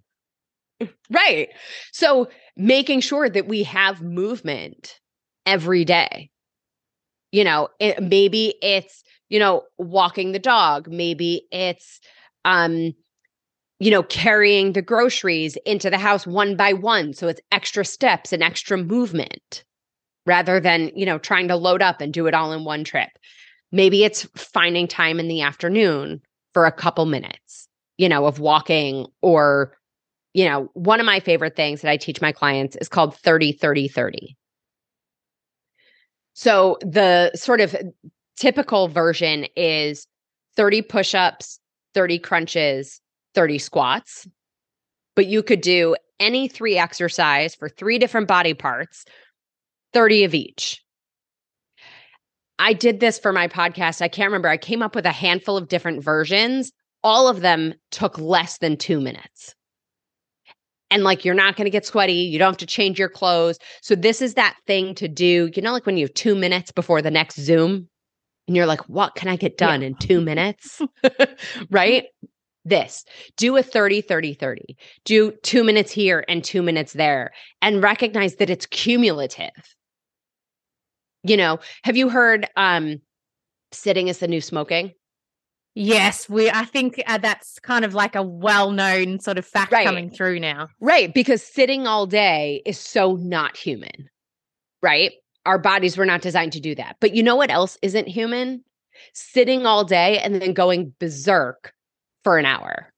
Right. 1.10 1.48
So 1.92 2.28
making 2.56 3.00
sure 3.00 3.30
that 3.30 3.46
we 3.46 3.62
have 3.62 4.02
movement 4.02 5.00
every 5.46 5.84
day. 5.84 6.30
You 7.32 7.44
know, 7.44 7.68
it, 7.80 8.02
maybe 8.02 8.54
it's, 8.62 9.02
you 9.28 9.38
know, 9.38 9.62
walking 9.78 10.32
the 10.32 10.38
dog, 10.38 10.88
maybe 10.88 11.46
it's 11.50 12.00
um 12.44 12.92
you 13.80 13.90
know, 13.90 14.04
carrying 14.04 14.72
the 14.72 14.82
groceries 14.82 15.56
into 15.66 15.90
the 15.90 15.98
house 15.98 16.26
one 16.26 16.56
by 16.56 16.72
one 16.72 17.12
so 17.14 17.28
it's 17.28 17.40
extra 17.52 17.84
steps 17.84 18.32
and 18.32 18.42
extra 18.42 18.78
movement 18.78 19.64
rather 20.26 20.60
than, 20.60 20.90
you 20.96 21.06
know, 21.06 21.18
trying 21.18 21.48
to 21.48 21.56
load 21.56 21.82
up 21.82 22.00
and 22.00 22.12
do 22.14 22.26
it 22.26 22.34
all 22.34 22.52
in 22.52 22.64
one 22.64 22.84
trip. 22.84 23.10
Maybe 23.72 24.04
it's 24.04 24.24
finding 24.36 24.88
time 24.88 25.20
in 25.20 25.28
the 25.28 25.42
afternoon 25.42 26.22
for 26.54 26.66
a 26.66 26.72
couple 26.72 27.06
minutes, 27.06 27.68
you 27.98 28.08
know, 28.08 28.26
of 28.26 28.40
walking 28.40 29.06
or 29.22 29.74
you 30.34 30.46
know, 30.46 30.70
one 30.74 31.00
of 31.00 31.06
my 31.06 31.20
favorite 31.20 31.56
things 31.56 31.82
that 31.82 31.90
I 31.90 31.96
teach 31.96 32.20
my 32.20 32.32
clients 32.32 32.76
is 32.76 32.88
called 32.88 33.16
30 33.16 33.52
30 33.52 33.88
30. 33.88 34.36
So 36.34 36.78
the 36.82 37.32
sort 37.34 37.60
of 37.60 37.74
typical 38.36 38.88
version 38.88 39.46
is 39.56 40.06
30 40.56 40.82
push 40.82 41.14
ups, 41.14 41.58
30 41.94 42.18
crunches, 42.18 43.00
30 43.34 43.58
squats. 43.58 44.28
But 45.16 45.26
you 45.26 45.42
could 45.42 45.60
do 45.60 45.96
any 46.18 46.48
three 46.48 46.76
exercise 46.76 47.54
for 47.54 47.68
three 47.68 47.98
different 47.98 48.28
body 48.28 48.54
parts, 48.54 49.04
30 49.92 50.24
of 50.24 50.34
each. 50.34 50.82
I 52.58 52.72
did 52.72 53.00
this 53.00 53.18
for 53.18 53.32
my 53.32 53.48
podcast. 53.48 54.02
I 54.02 54.08
can't 54.08 54.28
remember. 54.28 54.48
I 54.48 54.56
came 54.56 54.82
up 54.82 54.94
with 54.94 55.06
a 55.06 55.12
handful 55.12 55.56
of 55.56 55.68
different 55.68 56.02
versions. 56.02 56.72
All 57.02 57.28
of 57.28 57.40
them 57.40 57.74
took 57.90 58.18
less 58.18 58.58
than 58.58 58.76
two 58.76 59.00
minutes 59.00 59.54
and 60.94 61.02
like 61.02 61.24
you're 61.24 61.34
not 61.34 61.56
going 61.56 61.64
to 61.64 61.70
get 61.70 61.84
sweaty. 61.84 62.12
You 62.12 62.38
don't 62.38 62.52
have 62.52 62.56
to 62.58 62.66
change 62.66 63.00
your 63.00 63.08
clothes. 63.08 63.58
So 63.82 63.96
this 63.96 64.22
is 64.22 64.34
that 64.34 64.56
thing 64.64 64.94
to 64.94 65.08
do. 65.08 65.50
You 65.52 65.60
know, 65.60 65.72
like 65.72 65.86
when 65.86 65.96
you 65.96 66.04
have 66.04 66.14
two 66.14 66.36
minutes 66.36 66.70
before 66.70 67.02
the 67.02 67.10
next 67.10 67.34
Zoom 67.34 67.88
and 68.46 68.56
you're 68.56 68.64
like, 68.64 68.88
what 68.88 69.16
can 69.16 69.26
I 69.26 69.34
get 69.34 69.58
done 69.58 69.80
yeah. 69.80 69.88
in 69.88 69.96
two 69.96 70.20
minutes? 70.20 70.80
right? 71.70 72.04
This 72.64 73.04
do 73.36 73.56
a 73.56 73.62
30, 73.62 74.02
30, 74.02 74.34
30. 74.34 74.76
Do 75.04 75.32
two 75.42 75.64
minutes 75.64 75.90
here 75.90 76.24
and 76.28 76.44
two 76.44 76.62
minutes 76.62 76.92
there 76.92 77.32
and 77.60 77.82
recognize 77.82 78.36
that 78.36 78.48
it's 78.48 78.64
cumulative. 78.64 79.50
You 81.24 81.36
know, 81.36 81.58
have 81.82 81.96
you 81.96 82.08
heard 82.08 82.48
um 82.56 83.00
sitting 83.72 84.06
is 84.06 84.20
the 84.20 84.28
new 84.28 84.40
smoking? 84.40 84.92
Yes, 85.74 86.28
we. 86.28 86.50
I 86.50 86.64
think 86.64 87.02
uh, 87.06 87.18
that's 87.18 87.58
kind 87.58 87.84
of 87.84 87.94
like 87.94 88.14
a 88.14 88.22
well-known 88.22 89.18
sort 89.18 89.38
of 89.38 89.44
fact 89.44 89.72
right. 89.72 89.84
coming 89.84 90.08
through 90.08 90.38
now. 90.38 90.68
Right, 90.80 91.12
because 91.12 91.42
sitting 91.42 91.86
all 91.86 92.06
day 92.06 92.62
is 92.64 92.78
so 92.78 93.16
not 93.16 93.56
human. 93.56 94.08
Right? 94.82 95.12
Our 95.46 95.58
bodies 95.58 95.96
were 95.96 96.06
not 96.06 96.22
designed 96.22 96.52
to 96.52 96.60
do 96.60 96.74
that. 96.76 96.96
But 97.00 97.14
you 97.14 97.22
know 97.22 97.36
what 97.36 97.50
else 97.50 97.76
isn't 97.82 98.06
human? 98.06 98.62
Sitting 99.12 99.66
all 99.66 99.84
day 99.84 100.18
and 100.18 100.36
then 100.36 100.52
going 100.52 100.94
berserk 101.00 101.72
for 102.22 102.38
an 102.38 102.46
hour. 102.46 102.92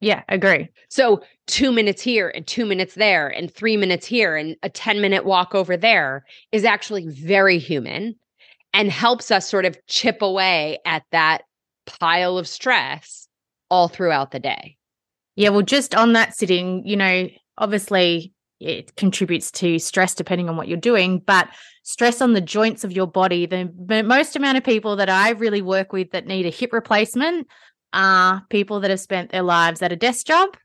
Yeah, 0.00 0.22
agree. 0.28 0.68
So, 0.88 1.22
2 1.46 1.70
minutes 1.70 2.02
here 2.02 2.32
and 2.34 2.46
2 2.46 2.66
minutes 2.66 2.94
there 2.94 3.28
and 3.28 3.52
3 3.52 3.76
minutes 3.76 4.06
here 4.06 4.34
and 4.34 4.56
a 4.62 4.70
10-minute 4.70 5.24
walk 5.24 5.54
over 5.54 5.76
there 5.76 6.24
is 6.50 6.64
actually 6.64 7.06
very 7.06 7.58
human 7.58 8.16
and 8.72 8.90
helps 8.90 9.30
us 9.30 9.48
sort 9.48 9.64
of 9.64 9.78
chip 9.86 10.22
away 10.22 10.78
at 10.84 11.04
that 11.12 11.42
pile 11.98 12.38
of 12.38 12.48
stress 12.48 13.28
all 13.70 13.88
throughout 13.88 14.30
the 14.30 14.40
day. 14.40 14.76
Yeah, 15.36 15.48
well, 15.48 15.62
just 15.62 15.94
on 15.94 16.12
that 16.12 16.36
sitting, 16.36 16.86
you 16.86 16.96
know, 16.96 17.28
obviously 17.56 18.32
it 18.60 18.94
contributes 18.96 19.50
to 19.50 19.78
stress 19.78 20.14
depending 20.14 20.48
on 20.48 20.56
what 20.56 20.68
you're 20.68 20.76
doing, 20.76 21.18
but 21.18 21.48
stress 21.82 22.20
on 22.20 22.32
the 22.32 22.40
joints 22.40 22.84
of 22.84 22.92
your 22.92 23.06
body. 23.06 23.46
The 23.46 24.04
most 24.04 24.36
amount 24.36 24.58
of 24.58 24.64
people 24.64 24.96
that 24.96 25.08
I 25.08 25.30
really 25.30 25.62
work 25.62 25.92
with 25.92 26.12
that 26.12 26.26
need 26.26 26.46
a 26.46 26.50
hip 26.50 26.72
replacement 26.72 27.48
are 27.92 28.44
people 28.50 28.80
that 28.80 28.90
have 28.90 29.00
spent 29.00 29.30
their 29.30 29.42
lives 29.42 29.82
at 29.82 29.92
a 29.92 29.96
desk 29.96 30.26
job, 30.26 30.56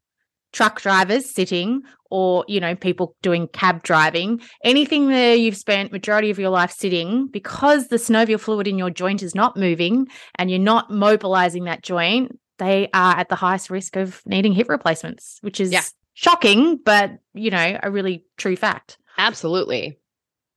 truck 0.53 0.81
drivers 0.81 1.29
sitting, 1.29 1.81
or 2.09 2.45
you 2.47 2.59
know 2.59 2.75
people 2.75 3.15
doing 3.21 3.47
cab 3.49 3.83
driving 3.83 4.39
anything 4.63 5.09
there 5.09 5.35
you've 5.35 5.57
spent 5.57 5.91
majority 5.91 6.29
of 6.29 6.39
your 6.39 6.49
life 6.49 6.71
sitting 6.71 7.27
because 7.27 7.89
the 7.89 7.97
synovial 7.97 8.39
fluid 8.39 8.65
in 8.65 8.77
your 8.77 8.89
joint 8.89 9.21
is 9.21 9.35
not 9.35 9.57
moving 9.57 10.07
and 10.35 10.49
you're 10.49 10.57
not 10.57 10.89
mobilizing 10.89 11.65
that 11.65 11.83
joint 11.83 12.31
they 12.59 12.87
are 12.93 13.17
at 13.17 13.27
the 13.27 13.35
highest 13.35 13.69
risk 13.69 13.97
of 13.97 14.21
needing 14.25 14.53
hip 14.53 14.69
replacements 14.69 15.37
which 15.41 15.59
is 15.59 15.69
yeah. 15.69 15.83
shocking 16.13 16.77
but 16.77 17.11
you 17.33 17.51
know 17.51 17.77
a 17.83 17.91
really 17.91 18.23
true 18.37 18.55
fact 18.55 18.97
Absolutely. 19.17 19.99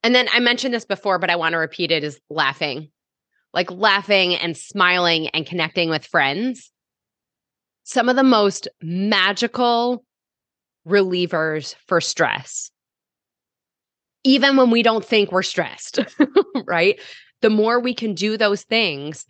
And 0.02 0.14
then 0.14 0.28
I 0.32 0.40
mentioned 0.40 0.72
this 0.72 0.84
before, 0.84 1.18
but 1.18 1.30
I 1.30 1.36
want 1.36 1.54
to 1.54 1.58
repeat 1.58 1.90
it 1.90 2.04
is 2.04 2.20
laughing. 2.28 2.90
Like 3.52 3.70
laughing 3.70 4.34
and 4.34 4.56
smiling 4.56 5.28
and 5.28 5.46
connecting 5.46 5.90
with 5.90 6.06
friends. 6.06 6.70
Some 7.90 8.08
of 8.08 8.14
the 8.14 8.22
most 8.22 8.68
magical 8.80 10.04
relievers 10.86 11.74
for 11.88 12.00
stress. 12.00 12.70
Even 14.22 14.56
when 14.56 14.70
we 14.70 14.84
don't 14.84 15.04
think 15.04 15.32
we're 15.32 15.42
stressed, 15.42 15.98
right? 16.66 17.00
The 17.42 17.50
more 17.50 17.80
we 17.80 17.92
can 17.92 18.14
do 18.14 18.36
those 18.36 18.62
things, 18.62 19.26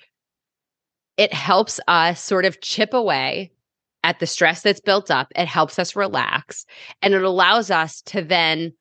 it 1.17 1.33
helps 1.33 1.81
us 1.89 2.23
sort 2.23 2.45
of 2.45 2.61
chip 2.61 2.93
away 2.93 3.51
at 4.05 4.19
the 4.19 4.27
stress 4.27 4.61
that's 4.61 4.83
built 4.83 5.11
up. 5.11 5.29
It 5.35 5.49
helps 5.49 5.79
us 5.79 5.97
relax 5.97 6.67
and 7.01 7.15
it 7.15 7.23
allows 7.23 7.71
us 7.71 8.03
to 8.03 8.21
then 8.21 8.75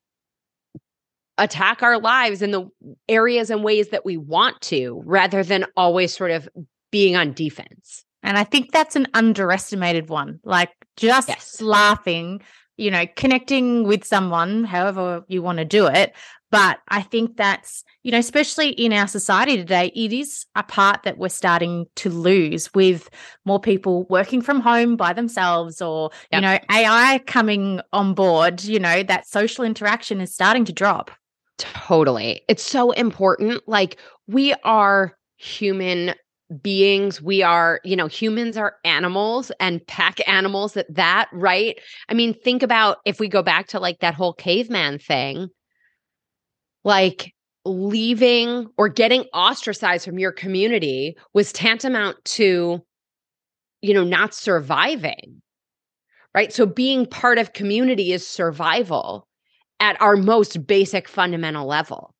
attack 1.37 1.83
our 1.83 2.01
lives 2.01 2.41
in 2.41 2.51
the 2.51 2.69
areas 3.07 3.49
and 3.49 3.63
ways 3.63 3.91
that 3.91 4.03
we 4.03 4.17
want 4.17 4.59
to 4.63 5.01
rather 5.05 5.41
than 5.41 5.63
always 5.77 6.13
sort 6.13 6.31
of 6.31 6.49
being 6.91 7.15
on 7.15 7.31
defense. 7.31 8.03
And 8.23 8.37
I 8.37 8.43
think 8.43 8.71
that's 8.71 8.95
an 8.95 9.07
underestimated 9.13 10.09
one. 10.09 10.39
Like 10.43 10.71
just 10.97 11.29
yes. 11.29 11.61
laughing, 11.61 12.41
you 12.77 12.91
know, 12.91 13.05
connecting 13.15 13.83
with 13.83 14.05
someone, 14.05 14.63
however 14.63 15.23
you 15.27 15.41
want 15.41 15.57
to 15.59 15.65
do 15.65 15.87
it. 15.87 16.15
But 16.51 16.79
I 16.87 17.03
think 17.03 17.37
that's, 17.37 17.83
you 18.01 18.11
know, 18.11 18.17
especially 18.17 18.69
in 18.69 18.91
our 18.91 19.07
society 19.07 19.55
today, 19.55 19.91
it 19.95 20.11
is 20.11 20.45
a 20.55 20.63
part 20.63 21.03
that 21.03 21.19
we're 21.19 21.29
starting 21.29 21.85
to 21.97 22.09
lose 22.09 22.73
with 22.73 23.09
more 23.45 23.59
people 23.59 24.05
working 24.09 24.41
from 24.41 24.59
home 24.59 24.95
by 24.95 25.13
themselves 25.13 25.79
or, 25.79 26.09
yep. 26.31 26.41
you 26.41 26.41
know, 26.41 26.57
AI 26.71 27.21
coming 27.27 27.81
on 27.93 28.15
board, 28.15 28.63
you 28.63 28.79
know, 28.79 29.03
that 29.03 29.27
social 29.27 29.63
interaction 29.63 30.21
is 30.21 30.33
starting 30.33 30.65
to 30.65 30.73
drop. 30.73 31.11
Totally. 31.59 32.41
It's 32.47 32.63
so 32.63 32.91
important. 32.91 33.61
Like 33.67 33.99
we 34.27 34.55
are 34.63 35.15
human 35.37 36.15
beings. 36.61 37.21
We 37.21 37.43
are, 37.43 37.79
you 37.83 37.95
know, 37.95 38.07
humans 38.07 38.57
are 38.57 38.75
animals 38.83 39.51
and 39.59 39.85
pack 39.85 40.27
animals 40.27 40.75
at 40.77 40.93
that, 40.93 41.29
right? 41.31 41.79
I 42.09 42.13
mean, 42.13 42.33
think 42.33 42.63
about 42.63 42.97
if 43.05 43.19
we 43.19 43.27
go 43.27 43.43
back 43.43 43.67
to 43.67 43.79
like 43.79 43.99
that 43.99 44.15
whole 44.15 44.33
caveman 44.33 44.99
thing, 44.99 45.49
like 46.83 47.33
leaving 47.65 48.67
or 48.77 48.89
getting 48.89 49.23
ostracized 49.33 50.05
from 50.05 50.17
your 50.17 50.31
community 50.31 51.15
was 51.33 51.53
tantamount 51.53 52.23
to, 52.25 52.81
you 53.81 53.93
know, 53.93 54.03
not 54.03 54.33
surviving, 54.33 55.41
right? 56.33 56.51
So 56.51 56.65
being 56.65 57.05
part 57.05 57.37
of 57.37 57.53
community 57.53 58.11
is 58.11 58.27
survival 58.27 59.27
at 59.79 60.01
our 60.01 60.17
most 60.17 60.65
basic 60.65 61.07
fundamental 61.07 61.67
level. 61.67 62.15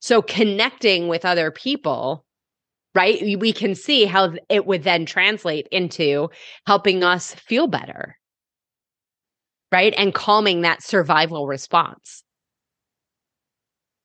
So 0.00 0.22
connecting 0.22 1.08
with 1.08 1.24
other 1.24 1.50
people, 1.50 2.24
right? 2.98 3.38
We 3.38 3.52
can 3.52 3.76
see 3.76 4.06
how 4.06 4.32
it 4.48 4.66
would 4.66 4.82
then 4.82 5.06
translate 5.06 5.68
into 5.70 6.30
helping 6.66 7.04
us 7.04 7.32
feel 7.32 7.68
better, 7.68 8.18
right? 9.70 9.94
And 9.96 10.12
calming 10.12 10.62
that 10.62 10.82
survival 10.82 11.46
response. 11.46 12.24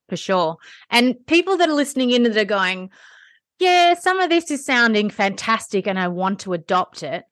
For 0.08 0.16
sure. 0.16 0.58
And 0.90 1.16
people 1.26 1.56
that 1.56 1.68
are 1.68 1.74
listening 1.74 2.12
in 2.12 2.22
that 2.22 2.36
are 2.36 2.44
going, 2.44 2.90
yeah, 3.58 3.94
some 3.94 4.20
of 4.20 4.30
this 4.30 4.52
is 4.52 4.64
sounding 4.64 5.10
fantastic 5.10 5.88
and 5.88 5.98
I 5.98 6.06
want 6.06 6.38
to 6.40 6.52
adopt 6.52 7.02
it 7.02 7.24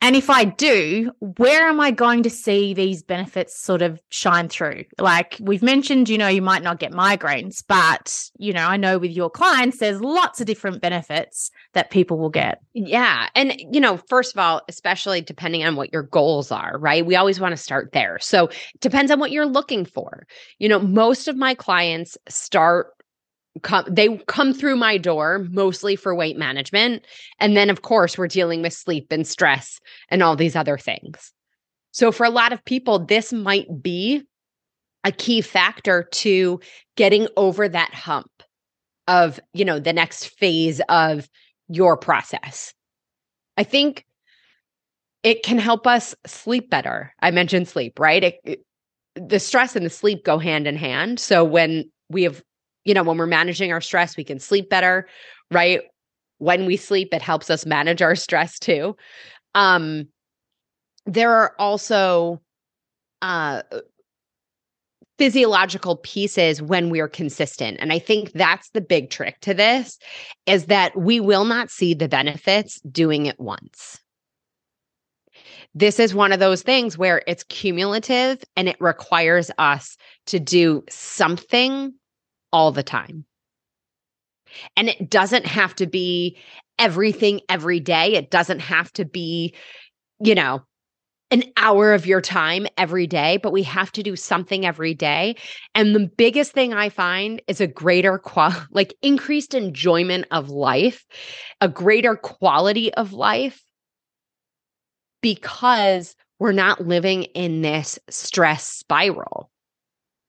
and 0.00 0.14
if 0.14 0.30
I 0.30 0.44
do, 0.44 1.10
where 1.18 1.66
am 1.66 1.80
I 1.80 1.90
going 1.90 2.22
to 2.22 2.30
see 2.30 2.74
these 2.74 3.02
benefits 3.02 3.60
sort 3.60 3.82
of 3.82 4.00
shine 4.08 4.48
through? 4.48 4.84
Like 5.00 5.36
we've 5.40 5.62
mentioned, 5.62 6.08
you 6.08 6.16
know, 6.16 6.28
you 6.28 6.42
might 6.42 6.62
not 6.62 6.78
get 6.78 6.92
migraines, 6.92 7.64
but, 7.66 8.30
you 8.38 8.52
know, 8.52 8.66
I 8.66 8.76
know 8.76 8.98
with 8.98 9.10
your 9.10 9.30
clients, 9.30 9.78
there's 9.78 10.00
lots 10.00 10.40
of 10.40 10.46
different 10.46 10.80
benefits 10.80 11.50
that 11.72 11.90
people 11.90 12.18
will 12.18 12.30
get. 12.30 12.60
Yeah. 12.72 13.28
And, 13.34 13.54
you 13.72 13.80
know, 13.80 13.96
first 14.08 14.32
of 14.32 14.38
all, 14.38 14.62
especially 14.68 15.20
depending 15.22 15.64
on 15.64 15.74
what 15.74 15.92
your 15.92 16.04
goals 16.04 16.52
are, 16.52 16.78
right? 16.78 17.04
We 17.04 17.16
always 17.16 17.40
want 17.40 17.52
to 17.52 17.62
start 17.62 17.90
there. 17.92 18.18
So 18.20 18.46
it 18.46 18.80
depends 18.80 19.10
on 19.10 19.18
what 19.18 19.32
you're 19.32 19.46
looking 19.46 19.84
for. 19.84 20.26
You 20.58 20.68
know, 20.68 20.78
most 20.78 21.26
of 21.26 21.36
my 21.36 21.54
clients 21.54 22.16
start 22.28 22.92
come 23.62 23.84
they 23.88 24.16
come 24.26 24.52
through 24.52 24.76
my 24.76 24.98
door 24.98 25.46
mostly 25.50 25.96
for 25.96 26.14
weight 26.14 26.36
management. 26.36 27.06
And 27.38 27.56
then 27.56 27.70
of 27.70 27.82
course 27.82 28.18
we're 28.18 28.28
dealing 28.28 28.62
with 28.62 28.72
sleep 28.72 29.08
and 29.10 29.26
stress 29.26 29.80
and 30.08 30.22
all 30.22 30.36
these 30.36 30.56
other 30.56 30.78
things. 30.78 31.32
So 31.92 32.12
for 32.12 32.24
a 32.24 32.30
lot 32.30 32.52
of 32.52 32.64
people 32.64 32.98
this 33.04 33.32
might 33.32 33.82
be 33.82 34.22
a 35.04 35.12
key 35.12 35.40
factor 35.40 36.08
to 36.10 36.60
getting 36.96 37.28
over 37.36 37.68
that 37.68 37.94
hump 37.94 38.30
of 39.06 39.40
you 39.52 39.64
know 39.64 39.78
the 39.78 39.92
next 39.92 40.28
phase 40.28 40.80
of 40.88 41.28
your 41.68 41.96
process. 41.96 42.74
I 43.56 43.64
think 43.64 44.04
it 45.22 45.42
can 45.42 45.58
help 45.58 45.86
us 45.86 46.14
sleep 46.26 46.70
better. 46.70 47.12
I 47.20 47.30
mentioned 47.30 47.68
sleep 47.68 47.98
right? 47.98 48.22
It, 48.22 48.40
it, 48.44 48.60
the 49.14 49.40
stress 49.40 49.74
and 49.74 49.84
the 49.84 49.90
sleep 49.90 50.24
go 50.24 50.38
hand 50.38 50.66
in 50.66 50.76
hand. 50.76 51.18
So 51.18 51.44
when 51.44 51.90
we 52.08 52.22
have 52.22 52.42
you 52.88 52.94
know, 52.94 53.02
when 53.02 53.18
we're 53.18 53.26
managing 53.26 53.70
our 53.70 53.82
stress, 53.82 54.16
we 54.16 54.24
can 54.24 54.40
sleep 54.40 54.70
better, 54.70 55.06
right? 55.50 55.82
When 56.38 56.64
we 56.64 56.78
sleep, 56.78 57.12
it 57.12 57.20
helps 57.20 57.50
us 57.50 57.66
manage 57.66 58.00
our 58.00 58.16
stress 58.16 58.58
too. 58.58 58.96
Um, 59.54 60.08
there 61.04 61.30
are 61.30 61.54
also 61.58 62.40
uh, 63.20 63.60
physiological 65.18 65.96
pieces 65.96 66.62
when 66.62 66.88
we're 66.88 67.08
consistent. 67.08 67.76
And 67.78 67.92
I 67.92 67.98
think 67.98 68.32
that's 68.32 68.70
the 68.70 68.80
big 68.80 69.10
trick 69.10 69.38
to 69.40 69.52
this 69.52 69.98
is 70.46 70.66
that 70.66 70.96
we 70.96 71.20
will 71.20 71.44
not 71.44 71.70
see 71.70 71.92
the 71.92 72.08
benefits 72.08 72.80
doing 72.80 73.26
it 73.26 73.38
once. 73.38 74.00
This 75.74 76.00
is 76.00 76.14
one 76.14 76.32
of 76.32 76.40
those 76.40 76.62
things 76.62 76.96
where 76.96 77.22
it's 77.26 77.44
cumulative 77.44 78.42
and 78.56 78.66
it 78.66 78.80
requires 78.80 79.50
us 79.58 79.98
to 80.26 80.40
do 80.40 80.84
something 80.88 81.92
all 82.52 82.72
the 82.72 82.82
time. 82.82 83.24
And 84.76 84.88
it 84.88 85.10
doesn't 85.10 85.46
have 85.46 85.74
to 85.76 85.86
be 85.86 86.38
everything 86.78 87.40
every 87.48 87.80
day. 87.80 88.14
It 88.14 88.30
doesn't 88.30 88.60
have 88.60 88.92
to 88.94 89.04
be, 89.04 89.54
you 90.20 90.34
know, 90.34 90.62
an 91.30 91.44
hour 91.56 91.92
of 91.92 92.06
your 92.06 92.20
time 92.20 92.66
every 92.78 93.06
day, 93.06 93.36
but 93.42 93.52
we 93.52 93.62
have 93.62 93.92
to 93.92 94.02
do 94.02 94.16
something 94.16 94.64
every 94.64 94.94
day. 94.94 95.36
And 95.74 95.94
the 95.94 96.10
biggest 96.16 96.52
thing 96.52 96.72
I 96.72 96.88
find 96.88 97.42
is 97.46 97.60
a 97.60 97.66
greater 97.66 98.18
qual 98.18 98.54
like 98.70 98.94
increased 99.02 99.54
enjoyment 99.54 100.26
of 100.30 100.48
life, 100.48 101.04
a 101.60 101.68
greater 101.68 102.16
quality 102.16 102.92
of 102.94 103.12
life 103.12 103.62
because 105.20 106.14
we're 106.38 106.52
not 106.52 106.86
living 106.86 107.24
in 107.24 107.62
this 107.62 107.98
stress 108.08 108.64
spiral 108.64 109.50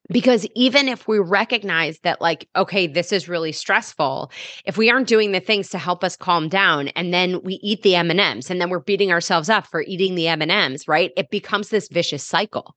because 0.10 0.45
even 0.56 0.88
if 0.88 1.08
we 1.08 1.19
recognize 1.19 2.00
that 2.00 2.22
like 2.22 2.48
okay 2.56 2.88
this 2.88 3.12
is 3.12 3.30
really 3.30 3.52
stressful 3.52 4.32
if 4.65 4.78
we 4.78 4.89
aren't 4.89 5.08
doing 5.08 5.32
the 5.32 5.39
things 5.39 5.69
to 5.69 5.78
help 5.78 6.04
us 6.04 6.15
calm 6.15 6.50
down 6.50 6.89
and 6.89 7.13
then 7.13 7.41
we 7.43 7.56
eat 7.56 7.82
the 7.84 7.95
m&ms 7.95 8.50
and 8.50 8.60
then 8.60 8.69
we're 8.69 8.80
beating 8.80 9.12
ourselves 9.12 9.50
up 9.50 9.65
for 9.67 9.82
eating 9.84 10.15
the 10.15 10.28
m&ms 10.28 10.88
right? 10.88 11.12
It 11.17 11.30
becomes 11.30 11.69
this 11.69 11.88
vicious 11.89 12.26
cycle. 12.26 12.76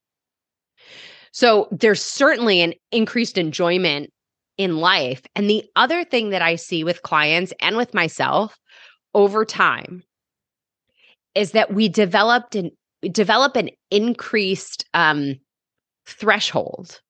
So 1.33 1.69
there's 1.71 2.03
certainly 2.03 2.61
an 2.61 2.75
increased 2.91 3.39
enjoyment 3.39 4.13
in 4.59 4.77
life. 4.77 5.23
And 5.35 5.49
the 5.49 5.65
other 5.77 6.05
thing 6.05 6.31
that 6.31 6.43
i 6.43 6.57
see 6.57 6.85
with 6.85 7.03
clients 7.03 7.53
and 7.61 7.77
with 7.77 7.95
myself 7.95 8.59
over 9.15 9.45
time 9.45 10.03
is 11.35 11.53
that 11.53 11.73
we 11.73 11.89
developed 11.89 12.55
an 12.55 12.71
develop 13.11 13.57
an 13.57 13.71
increased 13.91 14.85
um, 14.95 15.35
threshold 16.07 17.01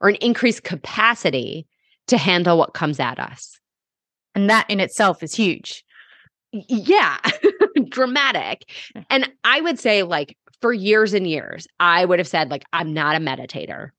or 0.00 0.08
an 0.08 0.16
increased 0.16 0.64
capacity 0.64 1.66
to 2.08 2.16
handle 2.16 2.58
what 2.58 2.74
comes 2.74 3.00
at 3.00 3.18
us. 3.18 3.58
And 4.34 4.50
that 4.50 4.68
in 4.68 4.80
itself 4.80 5.22
is 5.22 5.34
huge. 5.34 5.84
Yeah, 6.52 7.18
dramatic. 7.88 8.70
And 9.10 9.30
I 9.44 9.60
would 9.60 9.78
say, 9.78 10.02
like, 10.02 10.36
for 10.60 10.72
years 10.72 11.14
and 11.14 11.26
years, 11.26 11.66
I 11.78 12.04
would 12.04 12.18
have 12.18 12.28
said, 12.28 12.50
like, 12.50 12.64
I'm 12.72 12.92
not 12.92 13.16
a 13.16 13.20
meditator. 13.20 13.90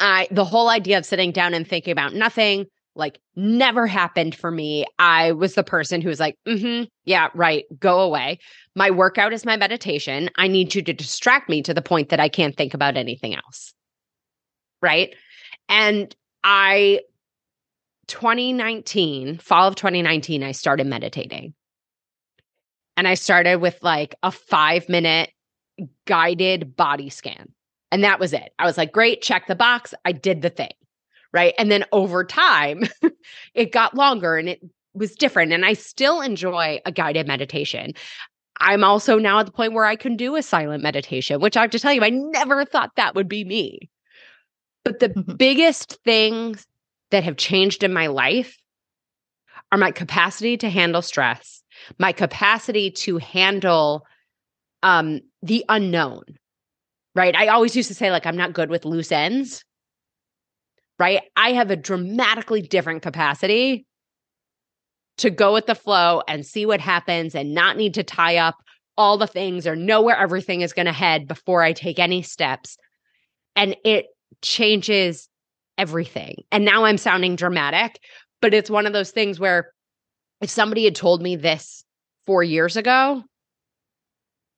I, 0.00 0.28
the 0.30 0.44
whole 0.44 0.68
idea 0.68 0.98
of 0.98 1.06
sitting 1.06 1.32
down 1.32 1.54
and 1.54 1.66
thinking 1.66 1.92
about 1.92 2.14
nothing, 2.14 2.66
like, 2.96 3.20
never 3.36 3.86
happened 3.86 4.34
for 4.34 4.50
me. 4.50 4.86
I 4.98 5.32
was 5.32 5.54
the 5.54 5.62
person 5.62 6.00
who 6.00 6.08
was 6.08 6.20
like, 6.20 6.36
mm-hmm, 6.46 6.84
yeah, 7.04 7.28
right, 7.34 7.64
go 7.78 8.00
away. 8.00 8.38
My 8.74 8.90
workout 8.90 9.32
is 9.32 9.44
my 9.44 9.56
meditation. 9.56 10.30
I 10.36 10.48
need 10.48 10.74
you 10.74 10.82
to 10.82 10.92
distract 10.92 11.48
me 11.48 11.62
to 11.62 11.74
the 11.74 11.82
point 11.82 12.08
that 12.08 12.20
I 12.20 12.28
can't 12.28 12.56
think 12.56 12.74
about 12.74 12.96
anything 12.96 13.34
else 13.34 13.74
right? 14.84 15.14
And 15.68 16.14
I 16.44 17.00
2019, 18.06 19.38
fall 19.38 19.68
of 19.68 19.76
2019, 19.76 20.42
I 20.42 20.52
started 20.52 20.86
meditating. 20.86 21.54
And 22.96 23.08
I 23.08 23.14
started 23.14 23.56
with 23.56 23.78
like 23.82 24.14
a 24.22 24.30
5 24.30 24.88
minute 24.88 25.30
guided 26.04 26.76
body 26.76 27.10
scan. 27.10 27.52
And 27.90 28.04
that 28.04 28.20
was 28.20 28.32
it. 28.32 28.52
I 28.58 28.66
was 28.66 28.76
like, 28.76 28.92
great, 28.92 29.22
check 29.22 29.46
the 29.46 29.54
box. 29.54 29.94
I 30.04 30.12
did 30.12 30.42
the 30.42 30.50
thing. 30.50 30.72
Right. 31.32 31.54
And 31.58 31.70
then 31.70 31.84
over 31.90 32.24
time, 32.24 32.84
it 33.54 33.72
got 33.72 33.96
longer 33.96 34.36
and 34.36 34.48
it 34.48 34.60
was 34.92 35.16
different. 35.16 35.52
And 35.52 35.64
I 35.64 35.72
still 35.72 36.20
enjoy 36.20 36.80
a 36.84 36.92
guided 36.92 37.26
meditation. 37.26 37.94
I'm 38.60 38.84
also 38.84 39.18
now 39.18 39.40
at 39.40 39.46
the 39.46 39.52
point 39.52 39.72
where 39.72 39.84
I 39.84 39.96
can 39.96 40.16
do 40.16 40.36
a 40.36 40.42
silent 40.42 40.82
meditation, 40.82 41.40
which 41.40 41.56
I 41.56 41.62
have 41.62 41.70
to 41.70 41.80
tell 41.80 41.92
you, 41.92 42.04
I 42.04 42.10
never 42.10 42.64
thought 42.64 42.94
that 42.96 43.16
would 43.16 43.28
be 43.28 43.44
me. 43.44 43.90
But 44.84 45.00
the 45.00 45.08
biggest 45.08 45.98
things 46.04 46.66
that 47.10 47.24
have 47.24 47.36
changed 47.36 47.82
in 47.82 47.92
my 47.92 48.08
life 48.08 48.56
are 49.72 49.78
my 49.78 49.90
capacity 49.90 50.56
to 50.58 50.68
handle 50.68 51.02
stress, 51.02 51.62
my 51.98 52.12
capacity 52.12 52.90
to 52.90 53.18
handle 53.18 54.06
um, 54.82 55.20
the 55.42 55.64
unknown, 55.68 56.22
right? 57.14 57.34
I 57.34 57.48
always 57.48 57.74
used 57.74 57.88
to 57.88 57.94
say, 57.94 58.10
like, 58.10 58.26
I'm 58.26 58.36
not 58.36 58.52
good 58.52 58.68
with 58.68 58.84
loose 58.84 59.10
ends, 59.10 59.64
right? 60.98 61.22
I 61.36 61.52
have 61.52 61.70
a 61.70 61.76
dramatically 61.76 62.62
different 62.62 63.02
capacity 63.02 63.86
to 65.18 65.30
go 65.30 65.52
with 65.52 65.66
the 65.66 65.74
flow 65.74 66.22
and 66.28 66.44
see 66.44 66.66
what 66.66 66.80
happens 66.80 67.34
and 67.34 67.54
not 67.54 67.76
need 67.76 67.94
to 67.94 68.02
tie 68.02 68.36
up 68.36 68.56
all 68.96 69.16
the 69.16 69.26
things 69.26 69.66
or 69.66 69.74
know 69.74 70.02
where 70.02 70.16
everything 70.16 70.60
is 70.60 70.72
going 70.72 70.86
to 70.86 70.92
head 70.92 71.26
before 71.26 71.62
I 71.62 71.72
take 71.72 71.98
any 71.98 72.22
steps. 72.22 72.76
And 73.56 73.76
it 73.84 74.06
changes 74.42 75.28
everything. 75.78 76.36
And 76.52 76.64
now 76.64 76.84
I'm 76.84 76.98
sounding 76.98 77.36
dramatic, 77.36 78.00
but 78.40 78.54
it's 78.54 78.70
one 78.70 78.86
of 78.86 78.92
those 78.92 79.10
things 79.10 79.40
where 79.40 79.72
if 80.40 80.50
somebody 80.50 80.84
had 80.84 80.94
told 80.94 81.22
me 81.22 81.36
this 81.36 81.84
four 82.26 82.42
years 82.42 82.76
ago, 82.76 83.22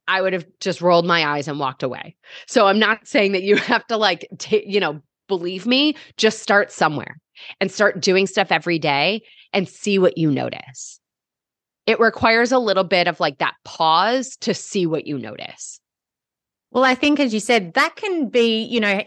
I 0.09 0.21
would 0.21 0.33
have 0.33 0.47
just 0.61 0.81
rolled 0.81 1.07
my 1.07 1.27
eyes 1.27 1.49
and 1.49 1.59
walked 1.59 1.83
away. 1.83 2.17
So 2.47 2.67
I'm 2.67 2.79
not 2.79 3.07
saying 3.07 3.33
that 3.33 3.43
you 3.43 3.57
have 3.57 3.87
to 3.89 3.97
like, 3.97 4.27
t- 4.39 4.65
you 4.67 4.81
know, 4.81 5.01
believe 5.29 5.67
me, 5.67 5.97
just 6.17 6.41
start 6.43 6.71
somewhere 6.71 7.17
and 7.61 7.71
start 7.71 8.01
doing 8.01 8.27
stuff 8.27 8.53
every 8.53 8.79
day 8.79 9.23
and 9.53 9.69
see 9.69 9.99
what 9.99 10.17
you 10.17 10.31
notice. 10.31 11.01
It 11.87 12.01
requires 12.01 12.53
a 12.53 12.59
little 12.59 12.85
bit 12.85 13.07
of 13.07 13.21
like 13.21 13.39
that 13.39 13.55
pause 13.65 14.37
to 14.41 14.55
see 14.55 14.87
what 14.87 15.07
you 15.07 15.19
notice. 15.19 15.81
Well, 16.73 16.85
I 16.85 16.95
think 16.95 17.21
as 17.21 17.33
you 17.33 17.41
said, 17.41 17.75
that 17.75 17.97
can 17.97 18.29
be, 18.29 18.65
you 18.65 18.81
know, 18.81 19.03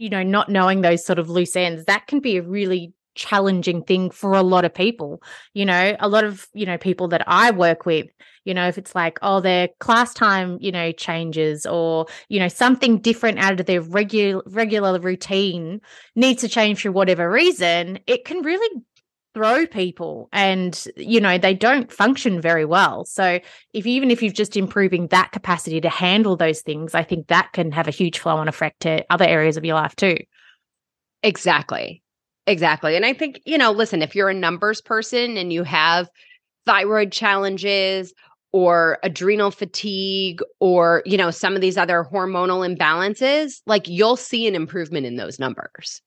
you 0.00 0.08
know, 0.08 0.22
not 0.22 0.48
knowing 0.48 0.80
those 0.80 1.04
sort 1.04 1.18
of 1.18 1.28
loose 1.28 1.54
ends, 1.54 1.84
that 1.84 2.06
can 2.06 2.20
be 2.20 2.38
a 2.38 2.42
really 2.42 2.94
challenging 3.14 3.82
thing 3.82 4.10
for 4.10 4.32
a 4.32 4.42
lot 4.42 4.64
of 4.64 4.72
people. 4.72 5.22
You 5.52 5.66
know, 5.66 5.94
a 6.00 6.08
lot 6.08 6.24
of, 6.24 6.48
you 6.54 6.64
know, 6.64 6.78
people 6.78 7.08
that 7.08 7.22
I 7.26 7.50
work 7.50 7.84
with, 7.84 8.06
you 8.46 8.54
know, 8.54 8.66
if 8.66 8.78
it's 8.78 8.94
like, 8.94 9.18
oh, 9.20 9.40
their 9.40 9.68
class 9.78 10.14
time, 10.14 10.56
you 10.58 10.72
know, 10.72 10.90
changes 10.92 11.66
or, 11.66 12.06
you 12.30 12.38
know, 12.38 12.48
something 12.48 12.98
different 12.98 13.40
out 13.40 13.60
of 13.60 13.66
their 13.66 13.82
regular 13.82 14.42
regular 14.46 14.98
routine 14.98 15.82
needs 16.16 16.40
to 16.40 16.48
change 16.48 16.80
for 16.80 16.90
whatever 16.90 17.30
reason, 17.30 17.98
it 18.06 18.24
can 18.24 18.40
really 18.40 18.82
throw 19.34 19.66
people 19.66 20.28
and 20.32 20.84
you 20.96 21.20
know 21.20 21.38
they 21.38 21.54
don't 21.54 21.92
function 21.92 22.40
very 22.40 22.64
well. 22.64 23.04
So 23.04 23.40
if 23.72 23.86
even 23.86 24.10
if 24.10 24.22
you're 24.22 24.32
just 24.32 24.56
improving 24.56 25.06
that 25.08 25.32
capacity 25.32 25.80
to 25.80 25.88
handle 25.88 26.36
those 26.36 26.62
things 26.62 26.94
i 26.94 27.02
think 27.02 27.28
that 27.28 27.52
can 27.52 27.72
have 27.72 27.88
a 27.88 27.92
huge 27.92 28.18
flow 28.18 28.36
on 28.36 28.48
effect 28.48 28.80
to 28.80 29.04
other 29.10 29.24
areas 29.24 29.56
of 29.56 29.64
your 29.64 29.74
life 29.74 29.94
too. 29.96 30.16
Exactly. 31.22 32.02
Exactly. 32.46 32.96
And 32.96 33.04
i 33.04 33.12
think 33.12 33.40
you 33.44 33.58
know 33.58 33.70
listen 33.70 34.02
if 34.02 34.14
you're 34.14 34.30
a 34.30 34.34
numbers 34.34 34.80
person 34.80 35.36
and 35.36 35.52
you 35.52 35.62
have 35.64 36.08
thyroid 36.66 37.12
challenges 37.12 38.12
or 38.52 38.98
adrenal 39.02 39.50
fatigue 39.50 40.42
or 40.58 41.02
you 41.06 41.16
know 41.16 41.30
some 41.30 41.54
of 41.54 41.60
these 41.60 41.76
other 41.76 42.04
hormonal 42.12 42.66
imbalances 42.66 43.60
like 43.66 43.88
you'll 43.88 44.16
see 44.16 44.46
an 44.46 44.54
improvement 44.54 45.06
in 45.06 45.16
those 45.16 45.38
numbers 45.38 46.02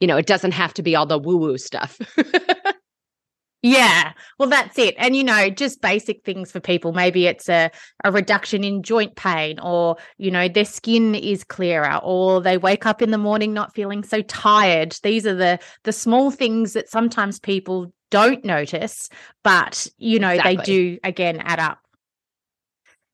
you 0.00 0.06
know, 0.06 0.16
it 0.16 0.26
doesn't 0.26 0.52
have 0.52 0.74
to 0.74 0.82
be 0.82 0.94
all 0.94 1.06
the 1.06 1.18
woo 1.18 1.36
woo 1.36 1.58
stuff. 1.58 1.98
yeah. 3.62 4.12
Well, 4.38 4.48
that's 4.48 4.78
it. 4.78 4.94
And, 4.98 5.16
you 5.16 5.24
know, 5.24 5.48
just 5.50 5.80
basic 5.80 6.24
things 6.24 6.52
for 6.52 6.60
people. 6.60 6.92
Maybe 6.92 7.26
it's 7.26 7.48
a, 7.48 7.70
a 8.04 8.12
reduction 8.12 8.62
in 8.64 8.82
joint 8.82 9.16
pain, 9.16 9.58
or, 9.60 9.96
you 10.18 10.30
know, 10.30 10.48
their 10.48 10.64
skin 10.64 11.14
is 11.14 11.44
clearer, 11.44 11.98
or 12.02 12.40
they 12.40 12.58
wake 12.58 12.86
up 12.86 13.02
in 13.02 13.10
the 13.10 13.18
morning 13.18 13.52
not 13.52 13.74
feeling 13.74 14.02
so 14.02 14.22
tired. 14.22 14.96
These 15.02 15.26
are 15.26 15.34
the 15.34 15.58
the 15.84 15.92
small 15.92 16.30
things 16.30 16.74
that 16.74 16.90
sometimes 16.90 17.40
people 17.40 17.92
don't 18.10 18.44
notice, 18.44 19.08
but, 19.42 19.86
you 19.98 20.18
know, 20.18 20.30
exactly. 20.30 20.56
they 20.56 20.62
do 20.62 20.98
again 21.02 21.40
add 21.40 21.58
up. 21.58 21.78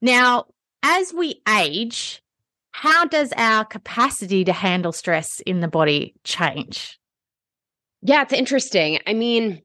Now, 0.00 0.46
as 0.82 1.14
we 1.14 1.40
age, 1.48 2.21
how 2.72 3.06
does 3.06 3.32
our 3.36 3.64
capacity 3.64 4.44
to 4.44 4.52
handle 4.52 4.92
stress 4.92 5.40
in 5.40 5.60
the 5.60 5.68
body 5.68 6.14
change? 6.24 6.98
Yeah, 8.02 8.22
it's 8.22 8.32
interesting. 8.32 8.98
I 9.06 9.12
mean, 9.12 9.62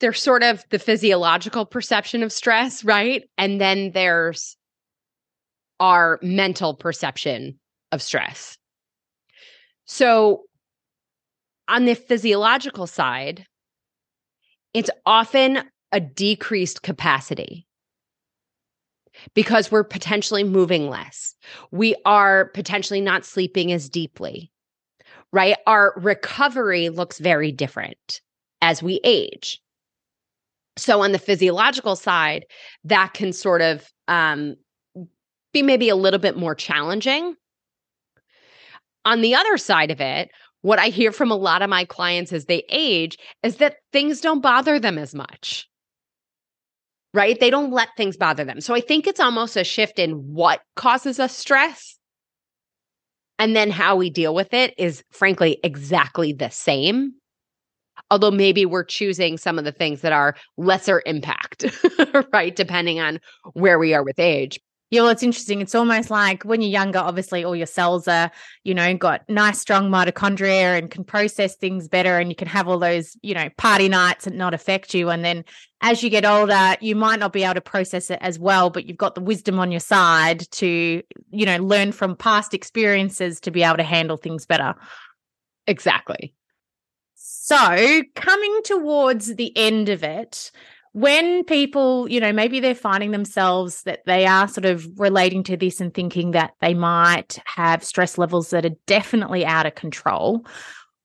there's 0.00 0.20
sort 0.20 0.42
of 0.42 0.64
the 0.70 0.78
physiological 0.78 1.64
perception 1.64 2.22
of 2.22 2.32
stress, 2.32 2.84
right? 2.84 3.24
And 3.38 3.60
then 3.60 3.92
there's 3.92 4.56
our 5.80 6.18
mental 6.22 6.74
perception 6.74 7.58
of 7.90 8.02
stress. 8.02 8.56
So, 9.86 10.44
on 11.66 11.86
the 11.86 11.94
physiological 11.94 12.86
side, 12.86 13.46
it's 14.74 14.90
often 15.06 15.62
a 15.92 16.00
decreased 16.00 16.82
capacity 16.82 17.66
because 19.34 19.70
we're 19.70 19.84
potentially 19.84 20.44
moving 20.44 20.88
less. 20.88 21.34
We 21.70 21.94
are 22.04 22.46
potentially 22.46 23.00
not 23.00 23.24
sleeping 23.24 23.72
as 23.72 23.88
deeply, 23.88 24.50
right? 25.32 25.56
Our 25.66 25.94
recovery 25.96 26.88
looks 26.90 27.18
very 27.18 27.52
different 27.52 28.20
as 28.60 28.82
we 28.82 29.00
age. 29.04 29.60
So, 30.76 31.02
on 31.02 31.12
the 31.12 31.18
physiological 31.18 31.96
side, 31.96 32.46
that 32.84 33.14
can 33.14 33.32
sort 33.32 33.62
of 33.62 33.88
um, 34.08 34.56
be 35.52 35.62
maybe 35.62 35.88
a 35.88 35.96
little 35.96 36.18
bit 36.18 36.36
more 36.36 36.54
challenging. 36.54 37.36
On 39.04 39.20
the 39.20 39.34
other 39.34 39.56
side 39.56 39.90
of 39.90 40.00
it, 40.00 40.30
what 40.62 40.78
I 40.78 40.88
hear 40.88 41.12
from 41.12 41.30
a 41.30 41.36
lot 41.36 41.62
of 41.62 41.70
my 41.70 41.84
clients 41.84 42.32
as 42.32 42.46
they 42.46 42.64
age 42.70 43.18
is 43.42 43.56
that 43.56 43.76
things 43.92 44.20
don't 44.20 44.40
bother 44.40 44.80
them 44.80 44.98
as 44.98 45.14
much 45.14 45.68
right? 47.14 47.38
They 47.38 47.48
don't 47.48 47.70
let 47.70 47.88
things 47.96 48.16
bother 48.16 48.44
them. 48.44 48.60
So 48.60 48.74
I 48.74 48.80
think 48.80 49.06
it's 49.06 49.20
almost 49.20 49.56
a 49.56 49.64
shift 49.64 49.98
in 49.98 50.12
what 50.34 50.60
causes 50.74 51.18
us 51.18 51.34
stress. 51.34 51.96
And 53.38 53.56
then 53.56 53.70
how 53.70 53.96
we 53.96 54.10
deal 54.10 54.34
with 54.34 54.52
it 54.52 54.74
is 54.76 55.02
frankly 55.10 55.58
exactly 55.64 56.32
the 56.32 56.50
same. 56.50 57.14
Although 58.10 58.32
maybe 58.32 58.66
we're 58.66 58.84
choosing 58.84 59.38
some 59.38 59.58
of 59.58 59.64
the 59.64 59.72
things 59.72 60.02
that 60.02 60.12
are 60.12 60.34
lesser 60.56 61.02
impact, 61.06 61.64
right? 62.32 62.54
Depending 62.54 63.00
on 63.00 63.20
where 63.54 63.78
we 63.78 63.94
are 63.94 64.04
with 64.04 64.18
age. 64.18 64.60
Yeah, 64.90 65.02
well, 65.02 65.10
it's 65.10 65.22
interesting. 65.22 65.60
It's 65.60 65.74
almost 65.74 66.10
like 66.10 66.44
when 66.44 66.60
you're 66.60 66.70
younger, 66.70 66.98
obviously, 67.00 67.42
all 67.42 67.56
your 67.56 67.66
cells 67.66 68.06
are, 68.06 68.30
you 68.62 68.74
know, 68.74 68.94
got 68.96 69.28
nice, 69.28 69.58
strong 69.58 69.90
mitochondria 69.90 70.78
and 70.78 70.90
can 70.90 71.02
process 71.04 71.56
things 71.56 71.88
better. 71.88 72.18
And 72.18 72.28
you 72.30 72.36
can 72.36 72.46
have 72.46 72.68
all 72.68 72.78
those, 72.78 73.16
you 73.22 73.34
know, 73.34 73.48
party 73.56 73.88
nights 73.88 74.26
and 74.26 74.36
not 74.36 74.54
affect 74.54 74.94
you. 74.94 75.10
And 75.10 75.24
then 75.24 75.44
as 75.80 76.02
you 76.02 76.10
get 76.10 76.24
older, 76.24 76.76
you 76.80 76.94
might 76.94 77.18
not 77.18 77.32
be 77.32 77.42
able 77.44 77.54
to 77.54 77.60
process 77.60 78.10
it 78.10 78.18
as 78.20 78.38
well, 78.38 78.70
but 78.70 78.86
you've 78.86 78.96
got 78.98 79.14
the 79.14 79.20
wisdom 79.20 79.58
on 79.58 79.72
your 79.72 79.80
side 79.80 80.48
to, 80.52 81.02
you 81.30 81.46
know, 81.46 81.56
learn 81.56 81.90
from 81.90 82.14
past 82.14 82.54
experiences 82.54 83.40
to 83.40 83.50
be 83.50 83.64
able 83.64 83.78
to 83.78 83.82
handle 83.82 84.16
things 84.16 84.46
better. 84.46 84.74
Exactly. 85.66 86.34
So, 87.16 88.02
coming 88.14 88.60
towards 88.64 89.34
the 89.34 89.56
end 89.56 89.88
of 89.88 90.02
it, 90.02 90.50
when 90.94 91.42
people, 91.42 92.08
you 92.08 92.20
know, 92.20 92.32
maybe 92.32 92.60
they're 92.60 92.72
finding 92.72 93.10
themselves 93.10 93.82
that 93.82 94.04
they 94.06 94.26
are 94.26 94.46
sort 94.46 94.64
of 94.64 94.86
relating 94.96 95.42
to 95.42 95.56
this 95.56 95.80
and 95.80 95.92
thinking 95.92 96.30
that 96.30 96.54
they 96.60 96.72
might 96.72 97.40
have 97.46 97.82
stress 97.82 98.16
levels 98.16 98.50
that 98.50 98.64
are 98.64 98.76
definitely 98.86 99.44
out 99.44 99.66
of 99.66 99.74
control, 99.74 100.46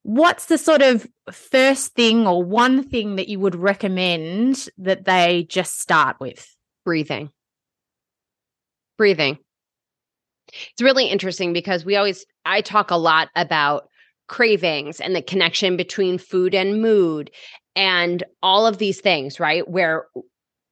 what's 0.03 0.45
the 0.45 0.59
sort 0.59 0.83
of 0.83 1.07
first 1.31 1.95
thing 1.95 2.27
or 2.27 2.43
one 2.43 2.83
thing 2.83 3.15
that 3.15 3.29
you 3.29 3.39
would 3.39 3.55
recommend 3.55 4.67
that 4.77 5.05
they 5.05 5.47
just 5.49 5.79
start 5.79 6.17
with? 6.19 6.55
Breathing. 6.85 7.31
Breathing. 8.95 9.39
It's 10.49 10.83
really 10.83 11.07
interesting 11.07 11.51
because 11.51 11.83
we 11.83 11.95
always, 11.95 12.27
I 12.45 12.61
talk 12.61 12.91
a 12.91 12.95
lot 12.95 13.29
about 13.35 13.89
cravings 14.29 15.01
and 15.01 15.15
the 15.15 15.21
connection 15.21 15.75
between 15.75 16.17
food 16.17 16.55
and 16.55 16.81
mood 16.81 17.29
and 17.75 18.23
all 18.41 18.65
of 18.65 18.77
these 18.77 19.01
things, 19.01 19.39
right? 19.39 19.67
Where 19.67 20.05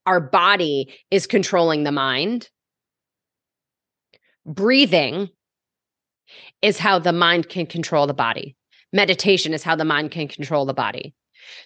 our 0.06 0.22
body 0.22 0.94
is 1.12 1.28
controlling 1.28 1.84
the 1.84 1.92
mind. 1.92 2.50
Breathing 4.46 5.30
is 6.62 6.78
how 6.78 6.98
the 7.00 7.12
mind 7.12 7.50
can 7.50 7.66
control 7.66 8.08
the 8.08 8.14
body. 8.14 8.56
Meditation 8.94 9.54
is 9.54 9.64
how 9.64 9.76
the 9.76 9.86
mind 9.86 10.12
can 10.12 10.30
control 10.30 10.66
the 10.66 10.74
body. 10.74 11.14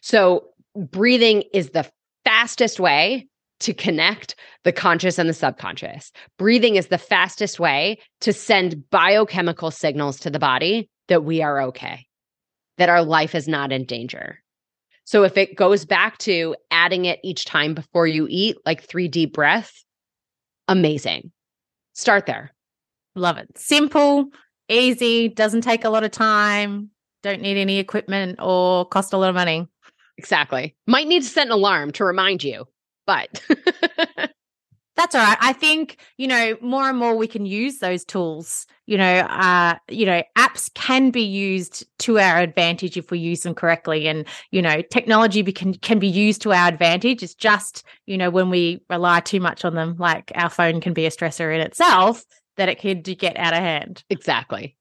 So, 0.01 0.45
breathing 0.75 1.43
is 1.53 1.69
the 1.69 1.89
fastest 2.25 2.79
way 2.79 3.27
to 3.59 3.73
connect 3.73 4.35
the 4.63 4.71
conscious 4.71 5.19
and 5.19 5.29
the 5.29 5.33
subconscious. 5.33 6.11
Breathing 6.39 6.75
is 6.75 6.87
the 6.87 6.97
fastest 6.97 7.59
way 7.59 7.99
to 8.21 8.33
send 8.33 8.89
biochemical 8.89 9.69
signals 9.69 10.19
to 10.21 10.31
the 10.31 10.39
body 10.39 10.89
that 11.11 11.25
we 11.25 11.41
are 11.41 11.61
okay, 11.61 12.07
that 12.77 12.87
our 12.87 13.03
life 13.03 13.35
is 13.35 13.45
not 13.45 13.73
in 13.73 13.83
danger. 13.83 14.39
So 15.03 15.23
if 15.23 15.35
it 15.35 15.57
goes 15.57 15.83
back 15.83 16.17
to 16.19 16.55
adding 16.71 17.03
it 17.03 17.19
each 17.21 17.43
time 17.43 17.73
before 17.73 18.07
you 18.07 18.27
eat, 18.29 18.55
like 18.65 18.81
three 18.81 19.09
deep 19.09 19.33
breaths, 19.33 19.83
amazing. 20.69 21.33
Start 21.91 22.27
there. 22.27 22.53
Love 23.15 23.37
it. 23.37 23.49
Simple, 23.57 24.29
easy, 24.69 25.27
doesn't 25.27 25.61
take 25.61 25.83
a 25.83 25.89
lot 25.89 26.05
of 26.05 26.11
time, 26.11 26.89
don't 27.23 27.41
need 27.41 27.57
any 27.57 27.77
equipment 27.77 28.39
or 28.41 28.85
cost 28.85 29.11
a 29.11 29.17
lot 29.17 29.27
of 29.27 29.35
money. 29.35 29.67
Exactly. 30.17 30.77
Might 30.87 31.07
need 31.07 31.23
to 31.23 31.27
set 31.27 31.47
an 31.47 31.51
alarm 31.51 31.91
to 31.91 32.05
remind 32.05 32.41
you, 32.41 32.65
but 33.05 33.41
that's 34.95 35.15
all 35.15 35.23
right. 35.23 35.37
I 35.39 35.53
think, 35.53 35.97
you 36.17 36.27
know, 36.27 36.57
more 36.61 36.89
and 36.89 36.97
more 36.97 37.15
we 37.15 37.27
can 37.27 37.45
use 37.45 37.79
those 37.79 38.03
tools. 38.03 38.65
You 38.85 38.97
know, 38.97 39.19
uh, 39.19 39.75
you 39.89 40.05
know, 40.05 40.21
apps 40.37 40.73
can 40.73 41.11
be 41.11 41.21
used 41.21 41.85
to 41.99 42.19
our 42.19 42.39
advantage 42.39 42.97
if 42.97 43.09
we 43.09 43.19
use 43.19 43.41
them 43.41 43.55
correctly. 43.55 44.07
And, 44.07 44.25
you 44.51 44.61
know, 44.61 44.81
technology 44.81 45.41
be, 45.43 45.53
can, 45.53 45.75
can 45.75 45.97
be 45.97 46.07
used 46.07 46.41
to 46.41 46.51
our 46.51 46.67
advantage. 46.67 47.23
It's 47.23 47.35
just, 47.35 47.83
you 48.05 48.17
know, 48.17 48.29
when 48.29 48.49
we 48.49 48.83
rely 48.89 49.21
too 49.21 49.39
much 49.39 49.63
on 49.63 49.75
them, 49.75 49.95
like 49.97 50.31
our 50.35 50.49
phone 50.49 50.81
can 50.81 50.93
be 50.93 51.05
a 51.05 51.11
stressor 51.11 51.55
in 51.55 51.61
itself, 51.61 52.25
that 52.57 52.67
it 52.67 52.81
could 52.81 53.03
get 53.17 53.37
out 53.37 53.53
of 53.53 53.59
hand. 53.59 54.03
Exactly. 54.09 54.75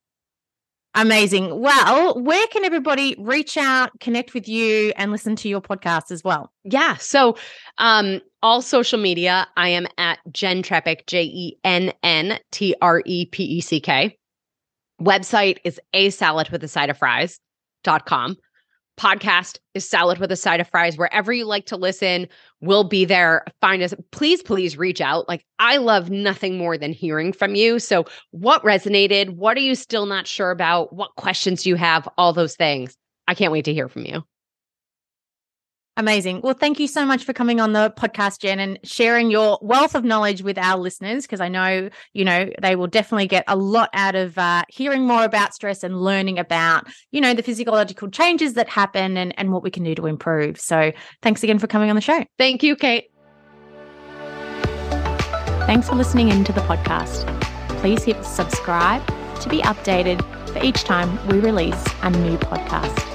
Amazing. 0.94 1.60
Well, 1.60 2.20
where 2.20 2.48
can 2.48 2.64
everybody 2.64 3.14
reach 3.16 3.56
out, 3.56 3.92
connect 4.00 4.34
with 4.34 4.48
you, 4.48 4.92
and 4.96 5.12
listen 5.12 5.36
to 5.36 5.48
your 5.48 5.60
podcast 5.60 6.10
as 6.10 6.24
well? 6.24 6.52
Yeah. 6.64 6.96
So, 6.96 7.36
um, 7.78 8.20
all 8.42 8.62
social 8.62 8.98
media, 8.98 9.46
I 9.56 9.68
am 9.68 9.86
at 9.98 10.18
Jenn 10.32 10.62
Trepeck, 10.62 11.06
J 11.06 11.24
E 11.24 11.58
N 11.64 11.92
N 12.02 12.38
T 12.50 12.74
R 12.80 13.02
E 13.04 13.26
P 13.26 13.44
E 13.44 13.60
C 13.60 13.80
K. 13.80 14.16
Website 15.00 15.58
is 15.64 15.80
a 15.94 16.10
salad 16.10 16.50
with 16.50 16.62
a 16.62 16.68
side 16.68 16.90
of 16.90 16.98
fries.com 16.98 18.36
podcast 19.00 19.58
is 19.72 19.88
Salad 19.88 20.18
with 20.18 20.30
a 20.30 20.36
Side 20.36 20.60
of 20.60 20.68
Fries. 20.68 20.98
Wherever 20.98 21.32
you 21.32 21.46
like 21.46 21.64
to 21.66 21.76
listen, 21.76 22.28
we'll 22.60 22.84
be 22.84 23.06
there. 23.06 23.44
Find 23.62 23.82
us. 23.82 23.94
Please, 24.12 24.42
please 24.42 24.76
reach 24.76 25.00
out. 25.00 25.26
Like, 25.26 25.46
I 25.58 25.78
love 25.78 26.10
nothing 26.10 26.58
more 26.58 26.76
than 26.76 26.92
hearing 26.92 27.32
from 27.32 27.54
you. 27.54 27.78
So, 27.78 28.04
what 28.32 28.62
resonated? 28.62 29.30
What 29.30 29.56
are 29.56 29.60
you 29.60 29.74
still 29.74 30.04
not 30.04 30.26
sure 30.26 30.50
about? 30.50 30.92
What 30.92 31.16
questions 31.16 31.62
do 31.62 31.70
you 31.70 31.76
have? 31.76 32.06
All 32.18 32.34
those 32.34 32.56
things. 32.56 32.94
I 33.26 33.34
can't 33.34 33.52
wait 33.52 33.64
to 33.64 33.72
hear 33.72 33.88
from 33.88 34.04
you. 34.04 34.22
Amazing. 35.96 36.40
Well, 36.42 36.54
thank 36.54 36.78
you 36.78 36.86
so 36.86 37.04
much 37.04 37.24
for 37.24 37.32
coming 37.32 37.60
on 37.60 37.72
the 37.72 37.92
podcast, 37.96 38.40
Jenn, 38.40 38.58
and 38.60 38.78
sharing 38.84 39.30
your 39.30 39.58
wealth 39.60 39.94
of 39.94 40.04
knowledge 40.04 40.42
with 40.42 40.56
our 40.56 40.78
listeners 40.78 41.26
because 41.26 41.40
I 41.40 41.48
know, 41.48 41.90
you 42.14 42.24
know, 42.24 42.48
they 42.62 42.76
will 42.76 42.86
definitely 42.86 43.26
get 43.26 43.44
a 43.48 43.56
lot 43.56 43.90
out 43.92 44.14
of 44.14 44.38
uh, 44.38 44.64
hearing 44.68 45.06
more 45.06 45.24
about 45.24 45.52
stress 45.52 45.82
and 45.82 46.00
learning 46.00 46.38
about, 46.38 46.86
you 47.10 47.20
know, 47.20 47.34
the 47.34 47.42
physiological 47.42 48.08
changes 48.08 48.54
that 48.54 48.68
happen 48.68 49.16
and, 49.16 49.34
and 49.36 49.52
what 49.52 49.62
we 49.62 49.70
can 49.70 49.82
do 49.82 49.94
to 49.96 50.06
improve. 50.06 50.60
So 50.60 50.92
thanks 51.22 51.42
again 51.42 51.58
for 51.58 51.66
coming 51.66 51.90
on 51.90 51.96
the 51.96 52.02
show. 52.02 52.24
Thank 52.38 52.62
you, 52.62 52.76
Kate. 52.76 53.10
Thanks 55.66 55.88
for 55.88 55.96
listening 55.96 56.30
in 56.30 56.44
to 56.44 56.52
the 56.52 56.62
podcast. 56.62 57.26
Please 57.80 58.04
hit 58.04 58.24
subscribe 58.24 59.06
to 59.40 59.48
be 59.48 59.60
updated 59.62 60.22
for 60.48 60.62
each 60.64 60.84
time 60.84 61.18
we 61.28 61.40
release 61.40 61.84
a 62.02 62.10
new 62.10 62.38
podcast. 62.38 63.09